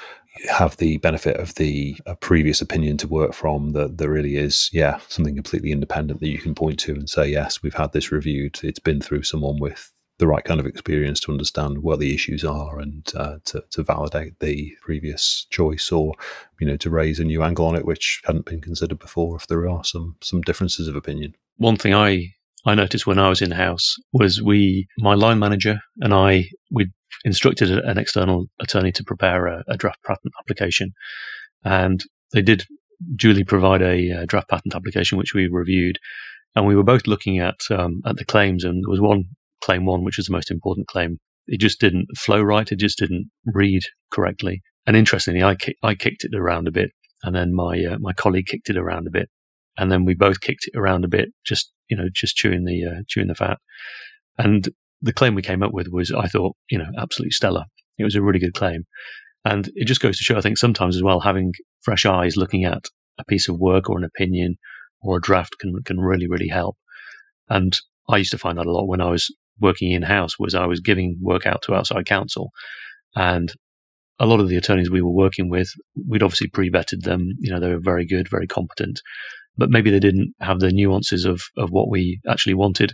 have 0.49 0.77
the 0.77 0.97
benefit 0.97 1.35
of 1.37 1.55
the 1.55 1.97
uh, 2.05 2.15
previous 2.15 2.61
opinion 2.61 2.95
to 2.97 3.07
work 3.07 3.33
from, 3.33 3.71
that 3.71 3.97
there 3.97 4.09
really 4.09 4.37
is, 4.37 4.69
yeah, 4.71 4.99
something 5.09 5.35
completely 5.35 5.73
independent 5.73 6.21
that 6.21 6.29
you 6.29 6.37
can 6.37 6.55
point 6.55 6.79
to 6.79 6.93
and 6.93 7.09
say, 7.09 7.27
yes, 7.27 7.61
we've 7.61 7.73
had 7.73 7.91
this 7.91 8.11
reviewed. 8.11 8.57
It's 8.63 8.79
been 8.79 9.01
through 9.01 9.23
someone 9.23 9.59
with 9.59 9.91
the 10.21 10.27
right 10.27 10.45
kind 10.45 10.59
of 10.59 10.65
experience 10.65 11.19
to 11.19 11.31
understand 11.31 11.79
what 11.79 11.99
the 11.99 12.13
issues 12.13 12.45
are 12.45 12.79
and 12.79 13.11
uh, 13.15 13.37
to, 13.43 13.63
to 13.71 13.83
validate 13.83 14.39
the 14.39 14.73
previous 14.81 15.45
choice 15.49 15.91
or 15.91 16.13
you 16.59 16.67
know 16.67 16.77
to 16.77 16.89
raise 16.89 17.19
a 17.19 17.25
new 17.25 17.43
angle 17.43 17.65
on 17.65 17.75
it 17.75 17.85
which 17.85 18.21
hadn't 18.25 18.45
been 18.45 18.61
considered 18.61 18.99
before 18.99 19.35
if 19.35 19.47
there 19.47 19.67
are 19.67 19.83
some 19.83 20.15
some 20.21 20.41
differences 20.41 20.87
of 20.87 20.95
opinion. 20.95 21.35
One 21.57 21.75
thing 21.75 21.93
i 21.93 22.33
i 22.65 22.75
noticed 22.75 23.07
when 23.07 23.17
i 23.19 23.27
was 23.27 23.41
in 23.41 23.51
house 23.51 23.95
was 24.13 24.41
we 24.41 24.87
my 24.99 25.15
line 25.15 25.39
manager 25.39 25.79
and 25.99 26.13
i 26.13 26.45
we 26.69 26.91
instructed 27.23 27.71
an 27.71 27.97
external 27.97 28.45
attorney 28.59 28.91
to 28.93 29.03
prepare 29.03 29.47
a, 29.47 29.63
a 29.67 29.77
draft 29.77 30.03
patent 30.03 30.33
application. 30.39 30.93
And 31.63 32.03
they 32.33 32.41
did 32.41 32.65
duly 33.15 33.43
provide 33.43 33.81
a, 33.81 34.09
a 34.09 34.25
draft 34.25 34.49
patent 34.49 34.75
application 34.75 35.17
which 35.17 35.33
we 35.33 35.47
reviewed. 35.47 35.99
And 36.55 36.65
we 36.65 36.75
were 36.75 36.83
both 36.83 37.07
looking 37.07 37.39
at 37.39 37.61
um, 37.69 38.01
at 38.05 38.17
the 38.17 38.25
claims, 38.25 38.65
and 38.65 38.83
there 38.83 38.89
was 38.89 38.99
one 38.99 39.25
claim 39.63 39.85
one, 39.85 40.03
which 40.03 40.19
is 40.19 40.25
the 40.25 40.33
most 40.33 40.51
important 40.51 40.87
claim. 40.87 41.19
It 41.47 41.59
just 41.59 41.79
didn't 41.79 42.07
flow 42.17 42.41
right. 42.41 42.71
It 42.71 42.79
just 42.79 42.97
didn't 42.97 43.29
read 43.45 43.83
correctly. 44.11 44.61
And 44.85 44.95
interestingly, 44.95 45.43
I, 45.43 45.55
ki- 45.55 45.77
I 45.83 45.95
kicked 45.95 46.23
it 46.23 46.35
around 46.35 46.67
a 46.67 46.71
bit, 46.71 46.91
and 47.23 47.35
then 47.35 47.53
my 47.53 47.83
uh, 47.83 47.97
my 47.99 48.13
colleague 48.13 48.47
kicked 48.47 48.69
it 48.69 48.77
around 48.77 49.07
a 49.07 49.11
bit, 49.11 49.29
and 49.77 49.91
then 49.91 50.05
we 50.05 50.15
both 50.15 50.41
kicked 50.41 50.67
it 50.67 50.77
around 50.77 51.05
a 51.05 51.09
bit, 51.09 51.29
just 51.45 51.71
you 51.89 51.97
know, 51.97 52.07
just 52.13 52.35
chewing 52.35 52.65
the 52.65 52.83
uh, 52.85 53.01
chewing 53.07 53.27
the 53.27 53.35
fat. 53.35 53.57
And 54.37 54.69
the 55.01 55.13
claim 55.13 55.35
we 55.35 55.41
came 55.41 55.61
up 55.61 55.73
with 55.73 55.87
was, 55.91 56.11
I 56.11 56.27
thought, 56.27 56.55
you 56.69 56.77
know, 56.77 56.89
absolutely 56.97 57.31
stellar. 57.31 57.65
It 57.97 58.03
was 58.03 58.15
a 58.15 58.21
really 58.21 58.39
good 58.39 58.53
claim, 58.53 58.85
and 59.45 59.69
it 59.75 59.85
just 59.85 60.01
goes 60.01 60.17
to 60.17 60.23
show, 60.23 60.37
I 60.37 60.41
think, 60.41 60.57
sometimes 60.57 60.95
as 60.95 61.03
well, 61.03 61.19
having 61.19 61.53
fresh 61.81 62.05
eyes 62.05 62.37
looking 62.37 62.65
at 62.65 62.85
a 63.19 63.25
piece 63.25 63.47
of 63.47 63.59
work 63.59 63.89
or 63.89 63.97
an 63.97 64.03
opinion 64.03 64.55
or 65.01 65.17
a 65.17 65.21
draft 65.21 65.57
can 65.59 65.75
can 65.85 65.99
really 65.99 66.27
really 66.27 66.47
help. 66.47 66.77
And 67.49 67.77
I 68.09 68.17
used 68.17 68.31
to 68.31 68.37
find 68.37 68.57
that 68.57 68.65
a 68.65 68.71
lot 68.71 68.87
when 68.87 69.01
I 69.01 69.09
was 69.09 69.33
working 69.61 69.91
in 69.91 70.01
house 70.01 70.39
was 70.39 70.55
I 70.55 70.65
was 70.65 70.79
giving 70.79 71.17
work 71.21 71.45
out 71.45 71.61
to 71.63 71.75
outside 71.75 72.05
counsel, 72.05 72.51
and 73.15 73.51
a 74.19 74.25
lot 74.25 74.39
of 74.39 74.49
the 74.49 74.57
attorneys 74.57 74.91
we 74.91 75.01
were 75.01 75.11
working 75.11 75.49
with, 75.49 75.69
we'd 76.07 76.23
obviously 76.23 76.47
pre-vetted 76.47 77.01
them. 77.01 77.29
You 77.39 77.51
know, 77.51 77.59
they 77.59 77.69
were 77.69 77.79
very 77.81 78.05
good, 78.05 78.29
very 78.29 78.47
competent, 78.47 79.01
but 79.57 79.69
maybe 79.69 79.89
they 79.89 79.99
didn't 79.99 80.33
have 80.39 80.59
the 80.59 80.71
nuances 80.71 81.25
of 81.25 81.41
of 81.57 81.69
what 81.71 81.89
we 81.89 82.19
actually 82.27 82.53
wanted. 82.53 82.93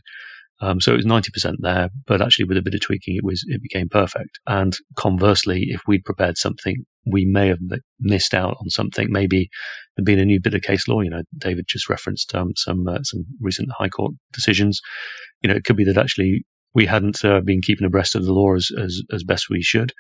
Um, 0.60 0.82
so 0.82 0.92
it 0.92 0.96
was 0.96 1.06
90% 1.06 1.58
there, 1.60 1.90
but 2.08 2.22
actually 2.22 2.46
with 2.46 2.58
a 2.58 2.64
bit 2.64 2.74
of 2.74 2.82
tweaking, 2.82 3.16
it 3.16 3.24
was, 3.24 3.44
it 3.48 3.62
became 3.62 3.90
perfect. 3.90 4.40
And 4.48 4.76
conversely, 4.96 5.68
if 5.70 5.82
we'd 5.88 6.04
prepared 6.04 6.38
something, 6.38 6.84
we 7.06 7.26
may 7.26 7.48
have 7.48 7.60
missed 8.00 8.34
out 8.34 8.58
on 8.60 8.70
something. 8.70 9.08
Maybe 9.12 9.50
there'd 9.96 10.06
been 10.06 10.20
a 10.20 10.26
new 10.26 10.40
bit 10.42 10.56
of 10.56 10.62
case 10.62 10.88
law. 10.88 11.02
You 11.02 11.12
know, 11.12 11.22
David 11.38 11.66
just 11.68 11.90
referenced 11.90 12.34
um, 12.34 12.54
some, 12.56 12.88
uh, 12.88 13.04
some 13.04 13.26
recent 13.40 13.70
high 13.78 13.90
court 13.90 14.14
decisions. 14.34 14.82
You 15.44 15.50
know, 15.50 15.56
it 15.56 15.64
could 15.64 15.78
be 15.78 15.84
that 15.84 15.98
actually 15.98 16.44
we 16.74 16.86
hadn't 16.86 17.24
uh, 17.24 17.42
been 17.42 17.62
keeping 17.62 17.86
abreast 17.86 18.16
of 18.16 18.26
the 18.26 18.34
law 18.34 18.56
as, 18.56 18.70
as, 18.78 19.02
as 19.12 19.24
best 19.24 19.50
we 19.50 19.62
should. 19.62 19.94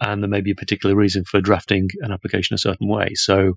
And 0.00 0.22
there 0.22 0.30
may 0.30 0.40
be 0.40 0.50
a 0.50 0.56
particular 0.56 0.96
reason 0.96 1.24
for 1.24 1.40
drafting 1.40 1.88
an 2.00 2.12
application 2.12 2.54
a 2.54 2.58
certain 2.58 2.88
way. 2.88 3.10
So 3.14 3.54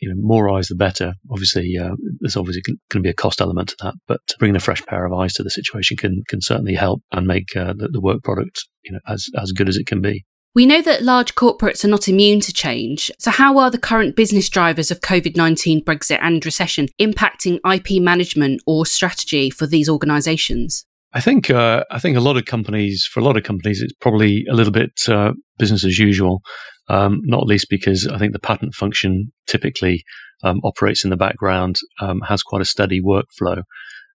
you 0.00 0.08
know, 0.08 0.14
more 0.18 0.48
eyes 0.48 0.68
the 0.68 0.74
better. 0.74 1.14
Obviously, 1.30 1.76
uh, 1.78 1.94
there's 2.20 2.36
obviously 2.36 2.62
going 2.88 3.02
to 3.02 3.06
be 3.06 3.10
a 3.10 3.14
cost 3.14 3.40
element 3.40 3.68
to 3.68 3.76
that, 3.82 3.94
but 4.08 4.20
bringing 4.38 4.56
a 4.56 4.60
fresh 4.60 4.84
pair 4.86 5.04
of 5.04 5.12
eyes 5.12 5.34
to 5.34 5.42
the 5.42 5.50
situation 5.50 5.96
can 5.96 6.22
can 6.28 6.40
certainly 6.40 6.74
help 6.74 7.02
and 7.12 7.26
make 7.26 7.54
uh, 7.54 7.74
the, 7.76 7.88
the 7.88 8.00
work 8.00 8.22
product 8.22 8.66
you 8.82 8.92
know 8.92 9.00
as 9.06 9.28
as 9.40 9.52
good 9.52 9.68
as 9.68 9.76
it 9.76 9.86
can 9.86 10.00
be. 10.00 10.24
We 10.52 10.66
know 10.66 10.82
that 10.82 11.02
large 11.02 11.36
corporates 11.36 11.84
are 11.84 11.88
not 11.88 12.08
immune 12.08 12.40
to 12.40 12.52
change. 12.52 13.12
So, 13.18 13.30
how 13.30 13.58
are 13.58 13.70
the 13.70 13.78
current 13.78 14.16
business 14.16 14.48
drivers 14.48 14.90
of 14.90 15.00
COVID 15.00 15.36
19, 15.36 15.84
Brexit, 15.84 16.18
and 16.20 16.44
recession 16.44 16.88
impacting 17.00 17.60
IP 17.70 18.02
management 18.02 18.62
or 18.66 18.86
strategy 18.86 19.50
for 19.50 19.66
these 19.66 19.88
organisations? 19.88 20.86
I 21.12 21.20
think 21.20 21.50
uh, 21.50 21.84
I 21.90 21.98
think 21.98 22.16
a 22.16 22.20
lot 22.20 22.36
of 22.36 22.44
companies, 22.44 23.04
for 23.04 23.20
a 23.20 23.24
lot 23.24 23.36
of 23.36 23.42
companies, 23.42 23.82
it's 23.82 23.92
probably 24.00 24.44
a 24.48 24.54
little 24.54 24.72
bit 24.72 25.08
uh, 25.08 25.32
business 25.58 25.84
as 25.84 25.98
usual. 25.98 26.42
Um, 26.88 27.20
not 27.22 27.46
least 27.46 27.66
because 27.70 28.08
I 28.08 28.18
think 28.18 28.32
the 28.32 28.40
patent 28.40 28.74
function 28.74 29.32
typically 29.46 30.02
um, 30.42 30.60
operates 30.64 31.04
in 31.04 31.10
the 31.10 31.16
background, 31.16 31.76
um, 32.00 32.20
has 32.22 32.42
quite 32.42 32.62
a 32.62 32.64
steady 32.64 33.00
workflow. 33.00 33.62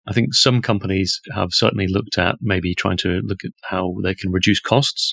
I 0.08 0.14
think 0.14 0.34
some 0.34 0.62
companies 0.62 1.20
have 1.34 1.50
certainly 1.52 1.88
looked 1.88 2.18
at 2.18 2.36
maybe 2.42 2.74
trying 2.74 2.98
to 2.98 3.22
look 3.24 3.44
at 3.44 3.52
how 3.64 3.96
they 4.04 4.16
can 4.16 4.32
reduce 4.32 4.60
costs, 4.60 5.12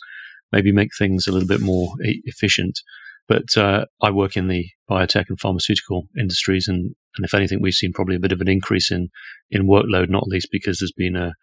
maybe 0.53 0.73
make 0.73 0.91
things 0.97 1.27
a 1.27 1.33
little 1.33 1.49
bit 1.49 1.61
more 1.61 1.93
e- 2.05 2.23
efficient. 2.25 2.79
But 3.27 3.57
uh, 3.57 3.85
I 4.01 4.11
work 4.11 4.37
in 4.37 4.49
the 4.49 4.67
biotech 4.91 5.27
and 5.29 5.39
pharmaceutical 5.39 6.05
industries, 6.19 6.69
and, 6.69 6.95
and 7.17 7.25
if 7.25 7.35
anything, 7.35 7.61
we've 7.61 7.75
seen 7.75 7.93
probably 7.93 8.17
a 8.17 8.21
bit 8.21 8.33
of 8.33 8.41
an 8.41 8.49
increase 8.49 8.91
in 8.91 9.09
in 9.51 9.67
workload, 9.67 10.09
not 10.09 10.29
least 10.29 10.49
because 10.53 10.79
there's 10.79 10.93
been 10.93 11.17
a 11.17 11.35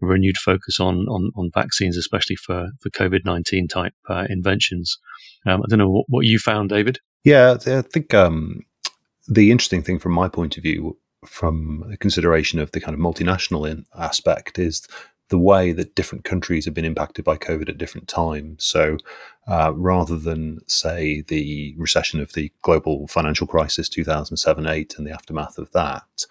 renewed 0.00 0.36
focus 0.36 0.80
on 0.80 1.06
on, 1.08 1.30
on 1.36 1.50
vaccines, 1.54 1.96
especially 1.96 2.36
for 2.36 2.70
for 2.80 2.90
COVID 2.90 3.24
nineteen 3.24 3.68
type 3.68 3.94
uh, 4.08 4.26
inventions. 4.28 4.98
Um, 5.46 5.62
I 5.62 5.66
don't 5.68 5.78
know 5.78 5.90
what, 5.90 6.04
what, 6.08 6.24
you 6.24 6.38
found, 6.38 6.70
David. 6.70 6.98
Yeah, 7.24 7.56
I 7.66 7.82
think 7.82 8.14
um, 8.14 8.60
the 9.28 9.50
interesting 9.50 9.82
thing 9.82 9.98
from 9.98 10.12
my 10.12 10.28
point 10.28 10.56
of 10.56 10.62
view, 10.62 10.98
from 11.26 11.84
the 11.88 11.96
consideration 11.96 12.58
of 12.58 12.72
the 12.72 12.80
kind 12.80 12.94
of 12.94 13.00
multinational 13.00 13.84
aspect, 13.96 14.58
is 14.58 14.86
the 15.28 15.38
way 15.38 15.72
that 15.72 15.94
different 15.94 16.24
countries 16.24 16.64
have 16.64 16.74
been 16.74 16.84
impacted 16.84 17.24
by 17.24 17.36
COVID 17.36 17.68
at 17.68 17.78
different 17.78 18.08
times. 18.08 18.64
So, 18.64 18.96
uh, 19.46 19.72
rather 19.74 20.18
than 20.18 20.60
say 20.66 21.22
the 21.28 21.74
recession 21.76 22.20
of 22.20 22.32
the 22.32 22.50
global 22.62 23.06
financial 23.08 23.46
crisis 23.46 23.88
2007 23.88 24.66
8 24.66 24.94
and 24.98 25.06
the 25.06 25.12
aftermath 25.12 25.58
of 25.58 25.70
that, 25.72 26.26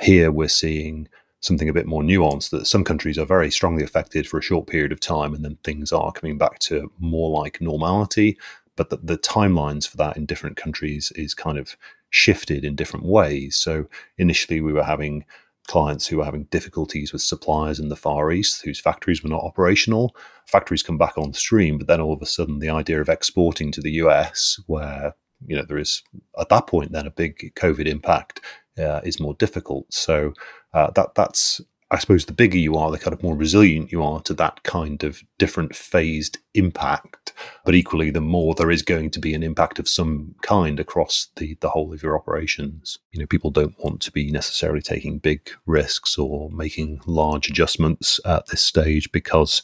here 0.00 0.30
we're 0.30 0.48
seeing 0.48 1.08
something 1.40 1.68
a 1.68 1.72
bit 1.72 1.86
more 1.86 2.02
nuanced 2.02 2.50
that 2.50 2.66
some 2.66 2.84
countries 2.84 3.18
are 3.18 3.24
very 3.24 3.50
strongly 3.50 3.84
affected 3.84 4.26
for 4.26 4.38
a 4.38 4.42
short 4.42 4.66
period 4.66 4.92
of 4.92 5.00
time 5.00 5.34
and 5.34 5.44
then 5.44 5.56
things 5.62 5.92
are 5.92 6.12
coming 6.12 6.38
back 6.38 6.58
to 6.58 6.90
more 6.98 7.30
like 7.30 7.60
normality 7.60 8.36
but 8.74 8.90
the, 8.90 8.98
the, 8.98 9.16
timelines 9.16 9.88
for 9.88 9.96
that 9.96 10.16
in 10.16 10.26
different 10.26 10.56
countries 10.56 11.12
is 11.14 11.34
kind 11.34 11.56
of 11.56 11.76
shifted 12.10 12.64
in 12.64 12.74
different 12.74 13.06
ways 13.06 13.56
so 13.56 13.86
initially 14.18 14.60
we 14.60 14.72
were 14.72 14.82
having 14.82 15.24
clients 15.66 16.06
who 16.06 16.18
were 16.18 16.24
having 16.24 16.44
difficulties 16.44 17.12
with 17.12 17.22
suppliers 17.22 17.78
in 17.78 17.88
the 17.88 17.96
far 17.96 18.30
east 18.32 18.62
whose 18.64 18.80
factories 18.80 19.22
were 19.22 19.30
not 19.30 19.42
operational 19.42 20.14
factories 20.46 20.82
come 20.82 20.98
back 20.98 21.16
on 21.18 21.32
stream 21.32 21.78
but 21.78 21.86
then 21.86 22.00
all 22.00 22.12
of 22.12 22.22
a 22.22 22.26
sudden 22.26 22.58
the 22.58 22.70
idea 22.70 23.00
of 23.00 23.08
exporting 23.08 23.72
to 23.72 23.80
the 23.80 23.90
us 23.92 24.60
where 24.66 25.14
you 25.46 25.56
know 25.56 25.64
there 25.66 25.78
is 25.78 26.02
at 26.38 26.48
that 26.48 26.66
point 26.66 26.92
then 26.92 27.06
a 27.06 27.10
big 27.10 27.52
covid 27.56 27.86
impact 27.86 28.40
uh, 28.78 29.00
is 29.04 29.20
more 29.20 29.34
difficult. 29.34 29.92
So 29.92 30.32
uh, 30.74 30.90
that 30.92 31.14
that's 31.14 31.60
I 31.90 31.98
suppose 31.98 32.24
the 32.24 32.32
bigger 32.32 32.58
you 32.58 32.76
are, 32.76 32.90
the 32.90 32.98
kind 32.98 33.14
of 33.14 33.22
more 33.22 33.36
resilient 33.36 33.92
you 33.92 34.02
are 34.02 34.20
to 34.22 34.34
that 34.34 34.64
kind 34.64 35.04
of 35.04 35.22
different 35.38 35.76
phased 35.76 36.38
impact. 36.54 37.32
But 37.64 37.76
equally, 37.76 38.10
the 38.10 38.20
more 38.20 38.54
there 38.54 38.72
is 38.72 38.82
going 38.82 39.10
to 39.12 39.20
be 39.20 39.34
an 39.34 39.44
impact 39.44 39.78
of 39.78 39.88
some 39.88 40.34
kind 40.42 40.80
across 40.80 41.28
the, 41.36 41.56
the 41.60 41.68
whole 41.68 41.92
of 41.92 42.02
your 42.02 42.18
operations. 42.18 42.98
You 43.12 43.20
know, 43.20 43.26
people 43.26 43.52
don't 43.52 43.78
want 43.78 44.00
to 44.02 44.10
be 44.10 44.32
necessarily 44.32 44.82
taking 44.82 45.18
big 45.18 45.48
risks 45.64 46.18
or 46.18 46.50
making 46.50 47.02
large 47.06 47.48
adjustments 47.48 48.18
at 48.24 48.46
this 48.46 48.62
stage 48.62 49.12
because, 49.12 49.62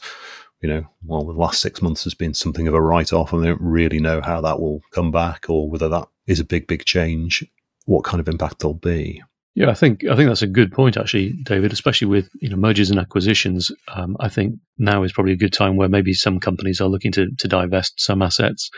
you 0.61 0.69
know, 0.69 0.85
well, 1.03 1.25
the 1.25 1.33
last 1.33 1.59
six 1.59 1.81
months 1.81 2.05
has 2.05 2.13
been 2.13 2.33
something 2.33 2.69
of 2.69 2.73
a 2.73 2.81
write 2.81 3.11
off 3.11 3.33
and 3.33 3.43
they 3.43 3.47
don't 3.47 3.59
really 3.59 3.99
know 3.99 4.21
how 4.21 4.39
that 4.39 4.61
will 4.61 4.81
come 4.91 5.11
back 5.11 5.49
or 5.49 5.69
whether 5.69 5.89
that 5.89 6.07
is 6.25 6.39
a 6.39 6.45
big, 6.45 6.67
big 6.67 6.85
change 6.85 7.43
what 7.85 8.05
kind 8.05 8.21
of 8.21 8.29
impact 8.29 8.59
there'll 8.59 8.73
be. 8.73 9.21
Yeah, 9.55 9.69
I 9.69 9.75
think 9.75 10.03
I 10.05 10.15
think 10.15 10.29
that's 10.29 10.41
a 10.41 10.47
good 10.47 10.71
point, 10.71 10.97
actually, 10.97 11.33
David. 11.43 11.71
Especially 11.71 12.07
with 12.07 12.27
you 12.41 12.49
know 12.49 12.55
mergers 12.55 12.89
and 12.89 12.99
acquisitions, 12.99 13.71
um, 13.89 14.17
I 14.19 14.27
think 14.27 14.55
now 14.79 15.03
is 15.03 15.13
probably 15.13 15.33
a 15.33 15.37
good 15.37 15.53
time 15.53 15.75
where 15.75 15.89
maybe 15.89 16.13
some 16.13 16.39
companies 16.39 16.81
are 16.81 16.89
looking 16.89 17.11
to 17.13 17.27
to 17.37 17.47
divest 17.47 18.01
some 18.01 18.23
assets, 18.23 18.71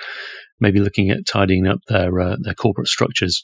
maybe 0.60 0.82
looking 0.82 1.10
at 1.10 1.26
tidying 1.26 1.66
up 1.66 1.80
their 1.88 2.20
uh, 2.20 2.36
their 2.42 2.54
corporate 2.54 2.90
structures, 2.90 3.42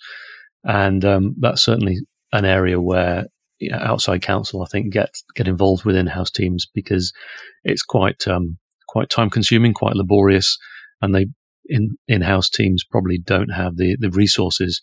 and 0.65 1.05
um, 1.05 1.35
that's 1.39 1.63
certainly 1.63 1.99
an 2.33 2.43
area 2.43 2.81
where 2.81 3.27
you 3.59 3.69
know, 3.71 3.77
outside 3.77 4.21
counsel, 4.21 4.61
I 4.61 4.65
think, 4.65 4.91
get 4.91 5.11
get 5.33 5.47
involved 5.47 5.85
with 5.85 5.95
in 5.95 6.07
house 6.07 6.31
teams 6.31 6.67
because 6.73 7.13
it's 7.63 7.83
quite 7.83 8.27
um, 8.27 8.57
quite 8.89 9.09
time 9.09 9.29
consuming, 9.29 9.73
quite 9.73 9.95
laborious, 9.95 10.57
and 11.01 11.15
they 11.15 11.27
in 11.67 11.95
in 12.09 12.23
house 12.23 12.49
teams 12.49 12.83
probably 12.83 13.17
don't 13.17 13.49
have 13.53 13.77
the 13.77 13.95
the 14.01 14.09
resources 14.09 14.81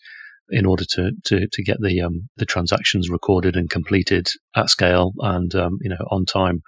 in 0.51 0.65
order 0.65 0.85
to 0.85 1.11
to, 1.25 1.47
to 1.51 1.63
get 1.63 1.77
the 1.81 2.01
um, 2.01 2.29
the 2.37 2.45
transactions 2.45 3.09
recorded 3.09 3.55
and 3.55 3.69
completed 3.69 4.27
at 4.55 4.69
scale 4.69 5.13
and 5.19 5.55
um, 5.55 5.77
you 5.81 5.89
know 5.89 6.05
on 6.11 6.25
time. 6.25 6.61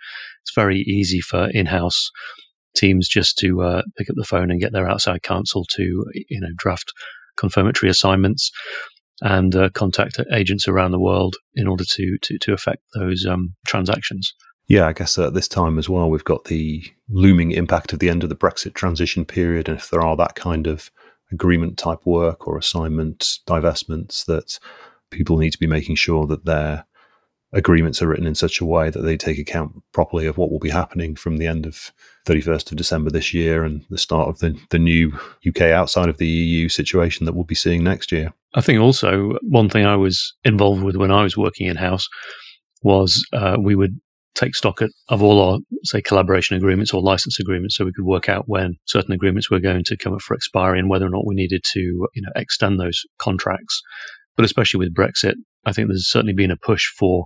It's 0.43 0.53
very 0.55 0.79
easy 0.79 1.21
for 1.21 1.49
in-house 1.49 2.09
teams 2.75 3.07
just 3.07 3.37
to 3.39 3.61
uh, 3.61 3.81
pick 3.97 4.09
up 4.09 4.15
the 4.17 4.25
phone 4.25 4.49
and 4.49 4.61
get 4.61 4.71
their 4.71 4.89
outside 4.89 5.23
counsel 5.23 5.65
to 5.75 5.83
you 6.29 6.39
know 6.39 6.49
draft 6.57 6.91
confirmatory 7.37 7.89
assignments. 7.89 8.51
and 9.21 9.55
uh, 9.55 9.69
contact 9.73 10.19
agents 10.33 10.67
around 10.67 10.91
the 10.91 10.99
world 10.99 11.35
in 11.53 11.67
order 11.67 11.83
to 11.83 12.17
to, 12.21 12.37
to 12.39 12.53
affect 12.53 12.81
those 12.95 13.25
um, 13.25 13.53
transactions. 13.67 14.33
Yeah, 14.67 14.87
I 14.87 14.93
guess 14.93 15.17
at 15.17 15.33
this 15.33 15.47
time 15.47 15.77
as 15.77 15.89
well, 15.89 16.09
we've 16.09 16.23
got 16.23 16.45
the 16.45 16.83
looming 17.09 17.51
impact 17.51 17.93
of 17.93 17.99
the 17.99 18.09
end 18.09 18.23
of 18.23 18.29
the 18.29 18.35
Brexit 18.35 18.73
transition 18.73 19.25
period, 19.25 19.67
and 19.67 19.77
if 19.77 19.89
there 19.89 20.01
are 20.01 20.15
that 20.17 20.35
kind 20.35 20.65
of 20.65 20.89
agreement 21.31 21.77
type 21.77 22.05
work 22.05 22.47
or 22.47 22.57
assignment 22.57 23.39
divestments, 23.47 24.25
that 24.25 24.59
people 25.09 25.37
need 25.37 25.51
to 25.51 25.59
be 25.59 25.67
making 25.67 25.95
sure 25.95 26.25
that 26.27 26.45
their 26.45 26.85
agreements 27.53 28.01
are 28.01 28.07
written 28.07 28.25
in 28.25 28.35
such 28.35 28.61
a 28.61 28.65
way 28.65 28.89
that 28.89 29.01
they 29.01 29.17
take 29.17 29.37
account 29.37 29.73
properly 29.91 30.25
of 30.25 30.37
what 30.37 30.51
will 30.51 30.59
be 30.59 30.69
happening 30.69 31.15
from 31.15 31.37
the 31.37 31.47
end 31.47 31.65
of 31.65 31.91
31st 32.25 32.71
of 32.71 32.77
December 32.77 33.09
this 33.09 33.33
year 33.33 33.63
and 33.63 33.83
the 33.89 33.97
start 33.97 34.29
of 34.29 34.39
the, 34.39 34.57
the 34.69 34.79
new 34.79 35.11
UK 35.45 35.63
outside 35.63 36.07
of 36.07 36.17
the 36.17 36.27
EU 36.27 36.69
situation 36.69 37.25
that 37.25 37.33
we'll 37.33 37.43
be 37.43 37.55
seeing 37.55 37.83
next 37.83 38.11
year. 38.11 38.33
I 38.53 38.61
think 38.61 38.79
also 38.79 39.37
one 39.41 39.69
thing 39.69 39.85
I 39.85 39.95
was 39.95 40.33
involved 40.43 40.83
with 40.83 40.95
when 40.95 41.11
I 41.11 41.23
was 41.23 41.37
working 41.37 41.67
in 41.67 41.75
house 41.75 42.07
was 42.83 43.25
uh, 43.33 43.57
we 43.59 43.75
would 43.75 43.99
take 44.35 44.55
stock 44.55 44.81
of 45.09 45.21
all 45.21 45.41
our, 45.41 45.59
say, 45.83 46.01
collaboration 46.01 46.55
agreements 46.55 46.93
or 46.93 47.01
license 47.01 47.39
agreements, 47.39 47.75
so 47.75 47.85
we 47.85 47.93
could 47.93 48.05
work 48.05 48.29
out 48.29 48.47
when 48.47 48.75
certain 48.85 49.13
agreements 49.13 49.49
were 49.49 49.59
going 49.59 49.83
to 49.83 49.97
come 49.97 50.13
up 50.13 50.21
for 50.21 50.35
expiry 50.35 50.79
and 50.79 50.89
whether 50.89 51.05
or 51.05 51.09
not 51.09 51.27
we 51.27 51.35
needed 51.35 51.63
to, 51.73 51.79
you 51.79 52.21
know, 52.21 52.31
extend 52.35 52.79
those 52.79 53.01
contracts. 53.17 53.81
But 54.35 54.45
especially 54.45 54.79
with 54.79 54.95
Brexit, 54.95 55.35
I 55.65 55.73
think 55.73 55.87
there's 55.87 56.07
certainly 56.07 56.33
been 56.33 56.51
a 56.51 56.57
push 56.57 56.87
for 56.97 57.25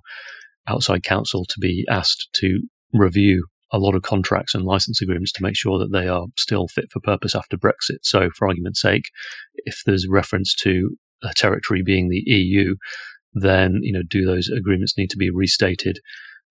outside 0.67 1.03
counsel 1.03 1.45
to 1.45 1.59
be 1.59 1.85
asked 1.89 2.27
to 2.33 2.61
review 2.91 3.45
a 3.71 3.77
lot 3.79 3.95
of 3.95 4.03
contracts 4.03 4.55
and 4.55 4.63
license 4.63 5.01
agreements 5.01 5.31
to 5.33 5.43
make 5.43 5.55
sure 5.55 5.77
that 5.79 5.91
they 5.91 6.07
are 6.07 6.25
still 6.37 6.67
fit 6.67 6.85
for 6.91 6.99
purpose 6.99 7.35
after 7.35 7.57
Brexit. 7.57 7.99
So, 8.03 8.29
for 8.35 8.47
argument's 8.47 8.81
sake, 8.81 9.09
if 9.65 9.81
there's 9.85 10.07
reference 10.07 10.55
to 10.55 10.95
a 11.23 11.33
territory 11.33 11.81
being 11.83 12.09
the 12.09 12.23
EU, 12.25 12.75
then 13.33 13.79
you 13.81 13.91
know, 13.91 14.03
do 14.07 14.25
those 14.25 14.49
agreements 14.49 14.97
need 14.97 15.09
to 15.09 15.17
be 15.17 15.29
restated, 15.29 15.99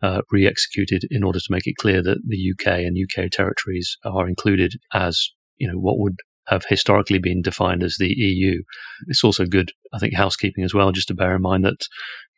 uh, 0.04 0.20
re-executed 0.30 1.02
in 1.11 1.25
order 1.25 1.38
to 1.38 1.50
make 1.50 1.66
it 1.66 1.76
clear 1.78 2.02
that 2.02 2.18
the 2.26 2.52
UK 2.52 2.80
and 2.80 2.96
UK 2.96 3.30
territories 3.30 3.96
are 4.04 4.28
included 4.28 4.75
as 4.92 5.30
you 5.56 5.66
know 5.66 5.78
what 5.78 5.99
would 5.99 6.16
have 6.49 6.64
historically 6.68 7.18
been 7.18 7.40
defined 7.40 7.82
as 7.82 7.96
the 7.96 8.12
EU. 8.12 8.61
It's 9.06 9.25
also 9.25 9.46
good, 9.46 9.73
I 9.94 9.99
think, 9.99 10.14
housekeeping 10.14 10.62
as 10.62 10.75
well, 10.75 10.92
just 10.92 11.08
to 11.08 11.14
bear 11.14 11.37
in 11.37 11.40
mind 11.40 11.64
that 11.64 11.87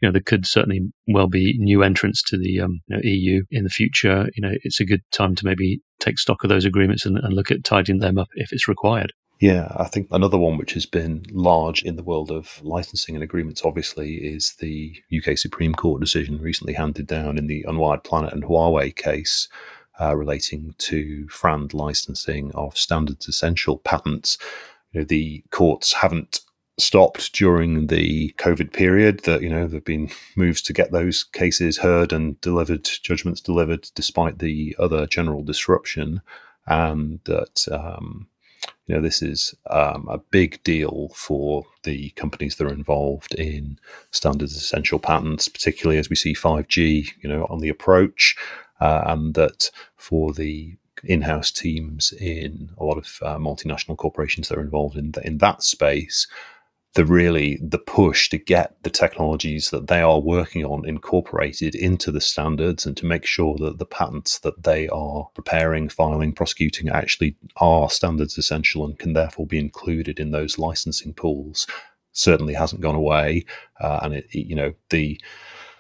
you 0.00 0.06
know 0.06 0.12
there 0.12 0.22
could 0.24 0.46
certainly 0.46 0.80
well 1.08 1.26
be 1.26 1.56
new 1.58 1.82
entrants 1.82 2.22
to 2.28 2.38
the 2.38 2.60
um, 2.60 2.80
you 2.86 2.96
know, 2.96 3.02
EU 3.02 3.42
in 3.50 3.64
the 3.64 3.70
future. 3.70 4.28
You 4.36 4.42
know, 4.42 4.54
it's 4.62 4.78
a 4.78 4.86
good 4.86 5.02
time 5.10 5.34
to 5.34 5.44
maybe 5.44 5.80
take 5.98 6.20
stock 6.20 6.44
of 6.44 6.50
those 6.50 6.64
agreements 6.64 7.04
and, 7.04 7.18
and 7.18 7.34
look 7.34 7.50
at 7.50 7.64
tidying 7.64 7.98
them 7.98 8.16
up 8.16 8.28
if 8.34 8.52
it's 8.52 8.68
required. 8.68 9.12
Yeah, 9.38 9.70
I 9.76 9.84
think 9.84 10.08
another 10.10 10.38
one 10.38 10.56
which 10.56 10.72
has 10.72 10.86
been 10.86 11.24
large 11.30 11.82
in 11.82 11.96
the 11.96 12.02
world 12.02 12.30
of 12.30 12.58
licensing 12.62 13.14
and 13.14 13.22
agreements, 13.22 13.62
obviously, 13.64 14.14
is 14.14 14.54
the 14.60 14.96
UK 15.14 15.36
Supreme 15.36 15.74
Court 15.74 16.00
decision 16.00 16.40
recently 16.40 16.72
handed 16.72 17.06
down 17.06 17.36
in 17.36 17.46
the 17.46 17.62
Unwired 17.68 18.02
Planet 18.02 18.32
and 18.32 18.44
Huawei 18.44 18.96
case, 18.96 19.48
uh, 20.00 20.16
relating 20.16 20.74
to 20.78 21.28
FRAND 21.28 21.74
licensing 21.74 22.50
of 22.54 22.78
standards 22.78 23.28
essential 23.28 23.76
patents. 23.78 24.38
You 24.92 25.00
know, 25.00 25.04
the 25.04 25.44
courts 25.50 25.92
haven't 25.92 26.40
stopped 26.78 27.34
during 27.34 27.88
the 27.88 28.34
COVID 28.38 28.72
period. 28.72 29.20
That 29.24 29.42
you 29.42 29.50
know 29.50 29.66
there've 29.66 29.84
been 29.84 30.10
moves 30.34 30.62
to 30.62 30.72
get 30.72 30.92
those 30.92 31.24
cases 31.24 31.76
heard 31.76 32.10
and 32.10 32.40
delivered, 32.40 32.84
judgments 33.02 33.42
delivered, 33.42 33.90
despite 33.94 34.38
the 34.38 34.74
other 34.78 35.06
general 35.06 35.42
disruption, 35.42 36.22
and 36.66 37.20
that. 37.24 37.68
Um, 37.70 38.28
you 38.86 38.94
know, 38.94 39.00
this 39.00 39.20
is 39.22 39.54
um, 39.70 40.06
a 40.08 40.18
big 40.18 40.62
deal 40.62 41.10
for 41.14 41.64
the 41.82 42.10
companies 42.10 42.56
that 42.56 42.66
are 42.66 42.72
involved 42.72 43.34
in 43.34 43.78
standards 44.12 44.56
essential 44.56 44.98
patents, 44.98 45.48
particularly 45.48 45.98
as 45.98 46.08
we 46.08 46.16
see 46.16 46.34
5G, 46.34 47.08
you 47.20 47.28
know, 47.28 47.46
on 47.50 47.60
the 47.60 47.68
approach 47.68 48.36
uh, 48.80 49.02
and 49.06 49.34
that 49.34 49.70
for 49.96 50.32
the 50.32 50.76
in-house 51.04 51.50
teams 51.50 52.12
in 52.12 52.70
a 52.78 52.84
lot 52.84 52.96
of 52.96 53.18
uh, 53.22 53.36
multinational 53.36 53.96
corporations 53.96 54.48
that 54.48 54.58
are 54.58 54.62
involved 54.62 54.96
in 54.96 55.12
in 55.24 55.38
that 55.38 55.62
space, 55.62 56.26
the 56.96 57.04
really 57.04 57.58
the 57.60 57.78
push 57.78 58.30
to 58.30 58.38
get 58.38 58.74
the 58.82 58.88
technologies 58.88 59.68
that 59.68 59.86
they 59.86 60.00
are 60.00 60.18
working 60.18 60.64
on 60.64 60.88
incorporated 60.88 61.74
into 61.74 62.10
the 62.10 62.22
standards 62.22 62.86
and 62.86 62.96
to 62.96 63.04
make 63.04 63.26
sure 63.26 63.54
that 63.58 63.76
the 63.76 63.84
patents 63.84 64.38
that 64.38 64.62
they 64.62 64.88
are 64.88 65.28
preparing, 65.34 65.90
filing, 65.90 66.32
prosecuting 66.32 66.88
actually 66.88 67.36
are 67.58 67.90
standards 67.90 68.38
essential 68.38 68.82
and 68.82 68.98
can 68.98 69.12
therefore 69.12 69.46
be 69.46 69.58
included 69.58 70.18
in 70.18 70.30
those 70.30 70.58
licensing 70.58 71.12
pools 71.12 71.66
certainly 72.12 72.54
hasn't 72.54 72.80
gone 72.80 72.94
away. 72.94 73.44
Uh, 73.78 74.00
and 74.02 74.14
it, 74.14 74.26
you 74.34 74.56
know 74.56 74.72
the 74.88 75.20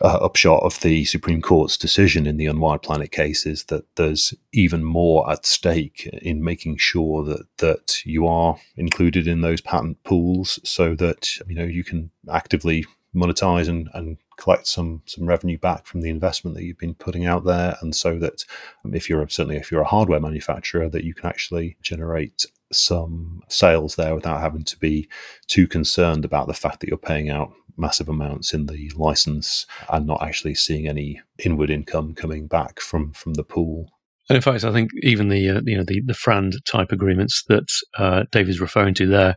uh, 0.00 0.18
upshot 0.20 0.62
of 0.62 0.80
the 0.80 1.04
Supreme 1.04 1.40
Court's 1.40 1.76
decision 1.76 2.26
in 2.26 2.36
the 2.36 2.46
Unwired 2.46 2.82
Planet 2.82 3.12
case 3.12 3.46
is 3.46 3.64
that 3.64 3.84
there's 3.96 4.34
even 4.52 4.84
more 4.84 5.30
at 5.30 5.46
stake 5.46 6.06
in 6.22 6.44
making 6.44 6.76
sure 6.76 7.24
that 7.24 7.46
that 7.58 8.04
you 8.04 8.26
are 8.26 8.58
included 8.76 9.26
in 9.26 9.40
those 9.40 9.60
patent 9.60 10.02
pools, 10.04 10.58
so 10.64 10.94
that 10.96 11.38
you 11.46 11.54
know 11.54 11.64
you 11.64 11.84
can 11.84 12.10
actively 12.30 12.84
monetize 13.14 13.68
and, 13.68 13.88
and 13.94 14.18
collect 14.36 14.66
some 14.66 15.02
some 15.06 15.26
revenue 15.26 15.58
back 15.58 15.86
from 15.86 16.02
the 16.02 16.10
investment 16.10 16.56
that 16.56 16.64
you've 16.64 16.78
been 16.78 16.94
putting 16.94 17.24
out 17.24 17.44
there, 17.44 17.76
and 17.80 17.94
so 17.94 18.18
that 18.18 18.44
um, 18.84 18.94
if 18.94 19.08
you're 19.08 19.26
certainly 19.28 19.56
if 19.56 19.70
you're 19.70 19.80
a 19.80 19.86
hardware 19.86 20.20
manufacturer, 20.20 20.88
that 20.88 21.04
you 21.04 21.14
can 21.14 21.26
actually 21.26 21.76
generate 21.82 22.46
some 22.72 23.42
sales 23.48 23.94
there 23.94 24.14
without 24.14 24.40
having 24.40 24.64
to 24.64 24.76
be 24.78 25.08
too 25.46 25.68
concerned 25.68 26.24
about 26.24 26.48
the 26.48 26.54
fact 26.54 26.80
that 26.80 26.88
you're 26.88 26.98
paying 26.98 27.30
out 27.30 27.52
massive 27.76 28.08
amounts 28.08 28.54
in 28.54 28.66
the 28.66 28.90
license 28.96 29.66
and 29.90 30.06
not 30.06 30.22
actually 30.22 30.54
seeing 30.54 30.88
any 30.88 31.20
inward 31.44 31.70
income 31.70 32.14
coming 32.14 32.46
back 32.46 32.80
from 32.80 33.12
from 33.12 33.34
the 33.34 33.44
pool. 33.44 33.90
And 34.28 34.36
in 34.36 34.42
fact, 34.42 34.64
I 34.64 34.72
think 34.72 34.90
even 35.02 35.28
the 35.28 35.48
uh, 35.48 35.60
you 35.64 35.76
know 35.76 35.84
the 35.84 36.02
the 36.04 36.14
FRAND 36.14 36.56
type 36.66 36.92
agreements 36.92 37.44
that 37.48 37.68
uh, 37.98 38.24
Dave 38.32 38.48
is 38.48 38.60
referring 38.60 38.94
to 38.94 39.06
there, 39.06 39.36